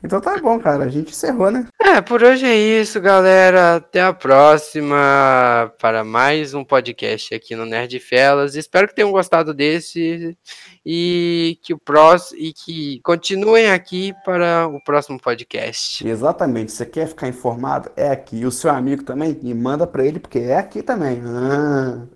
Então 0.00 0.20
tá 0.20 0.38
bom, 0.38 0.60
cara. 0.60 0.84
A 0.84 0.88
gente 0.88 1.10
encerrou, 1.10 1.50
né? 1.50 1.66
É, 1.80 2.00
por 2.00 2.22
hoje 2.22 2.46
é 2.46 2.56
isso, 2.56 3.00
galera. 3.00 3.76
Até 3.76 4.00
a 4.00 4.12
próxima 4.12 5.72
para 5.80 6.04
mais 6.04 6.54
um 6.54 6.64
podcast 6.64 7.34
aqui 7.34 7.56
no 7.56 7.66
Nerd 7.66 7.98
Felas. 7.98 8.54
Espero 8.54 8.86
que 8.86 8.94
tenham 8.94 9.10
gostado 9.10 9.52
desse 9.52 10.36
e 10.86 11.58
que 11.62 11.74
o 11.74 11.78
próximo 11.78 12.40
e 12.40 12.52
que 12.52 13.00
continuem 13.02 13.72
aqui 13.72 14.14
para 14.24 14.68
o 14.68 14.82
próximo 14.84 15.20
podcast. 15.20 16.06
Exatamente. 16.06 16.70
Você 16.70 16.86
quer 16.86 17.08
ficar 17.08 17.26
informado? 17.26 17.90
É 17.96 18.08
aqui. 18.08 18.36
E 18.38 18.46
o 18.46 18.52
seu 18.52 18.70
amigo 18.70 19.02
também? 19.02 19.27
E 19.42 19.54
manda 19.54 19.86
pra 19.86 20.04
ele, 20.04 20.18
porque 20.18 20.38
é 20.38 20.56
aqui 20.56 20.82
também. 20.82 21.20
Ah. 21.24 22.06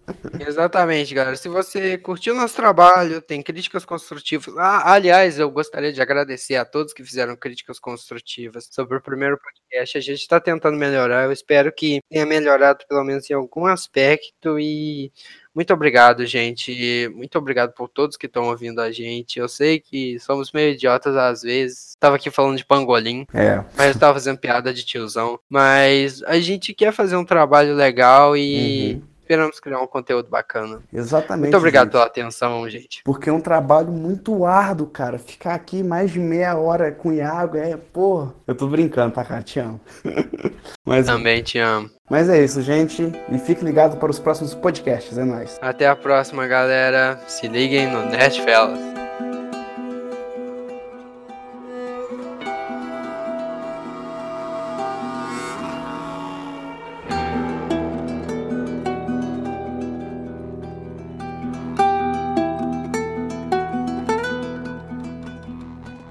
Exatamente, 0.46 1.14
galera. 1.14 1.36
Se 1.36 1.48
você 1.48 1.98
curtiu 1.98 2.34
nosso 2.34 2.54
trabalho, 2.56 3.20
tem 3.20 3.42
críticas 3.42 3.84
construtivas. 3.84 4.56
Ah, 4.56 4.92
aliás, 4.92 5.38
eu 5.38 5.50
gostaria 5.50 5.92
de 5.92 6.00
agradecer 6.00 6.56
a 6.56 6.64
todos 6.64 6.92
que 6.92 7.04
fizeram 7.04 7.36
críticas 7.36 7.78
construtivas 7.78 8.68
sobre 8.70 8.98
o 8.98 9.02
primeiro 9.02 9.38
podcast. 9.38 9.98
A 9.98 10.00
gente 10.00 10.20
está 10.20 10.40
tentando 10.40 10.76
melhorar. 10.76 11.24
Eu 11.24 11.32
espero 11.32 11.72
que 11.72 12.00
tenha 12.10 12.26
melhorado 12.26 12.84
pelo 12.88 13.04
menos 13.04 13.28
em 13.30 13.34
algum 13.34 13.66
aspecto 13.66 14.58
e 14.58 15.12
Muito 15.54 15.72
obrigado, 15.74 16.24
gente. 16.26 17.10
Muito 17.14 17.36
obrigado 17.38 17.72
por 17.72 17.88
todos 17.88 18.16
que 18.16 18.26
estão 18.26 18.44
ouvindo 18.44 18.80
a 18.80 18.90
gente. 18.90 19.38
Eu 19.38 19.48
sei 19.48 19.78
que 19.80 20.18
somos 20.18 20.50
meio 20.52 20.72
idiotas 20.72 21.14
às 21.16 21.42
vezes. 21.42 21.92
Tava 22.00 22.16
aqui 22.16 22.30
falando 22.30 22.56
de 22.56 22.64
pangolim, 22.64 23.26
É. 23.34 23.62
mas 23.76 23.94
eu 23.94 24.00
tava 24.00 24.14
fazendo 24.14 24.38
piada 24.38 24.72
de 24.72 24.84
tiozão. 24.84 25.38
Mas 25.48 26.22
a 26.24 26.38
gente 26.40 26.72
quer 26.74 26.92
fazer 26.92 27.16
um 27.16 27.24
trabalho 27.24 27.74
legal 27.74 28.36
e 28.36 28.94
Uhum. 28.94 29.02
esperamos 29.20 29.60
criar 29.60 29.80
um 29.80 29.86
conteúdo 29.86 30.28
bacana. 30.28 30.80
Exatamente. 30.92 31.42
Muito 31.44 31.56
obrigado 31.56 31.84
gente. 31.84 31.92
pela 31.92 32.04
atenção, 32.06 32.68
gente. 32.68 33.02
Porque 33.04 33.28
é 33.28 33.32
um 33.32 33.40
trabalho 33.40 33.92
muito 33.92 34.44
árduo, 34.44 34.86
cara. 34.88 35.18
Ficar 35.18 35.54
aqui 35.54 35.82
mais 35.82 36.10
de 36.10 36.18
meia 36.18 36.56
hora 36.56 36.90
com 36.90 37.10
o 37.10 37.12
Iago 37.12 37.56
é, 37.56 37.76
pô. 37.76 38.28
Eu 38.46 38.54
tô 38.54 38.66
brincando, 38.66 39.14
tá, 39.14 39.24
cara? 39.24 39.42
Te 39.42 39.60
amo. 39.60 39.80
mas, 40.84 41.06
Também 41.06 41.42
te 41.42 41.58
amo. 41.58 41.90
Mas 42.12 42.28
é 42.28 42.44
isso, 42.44 42.60
gente. 42.60 43.10
E 43.30 43.38
fique 43.38 43.64
ligado 43.64 43.96
para 43.96 44.10
os 44.10 44.18
próximos 44.18 44.54
podcasts. 44.54 45.16
É 45.16 45.24
nóis. 45.24 45.58
Até 45.62 45.88
a 45.88 45.96
próxima, 45.96 46.46
galera. 46.46 47.18
Se 47.26 47.48
liguem 47.48 47.90
no 47.90 48.04
Nerdfellas. 48.04 49.01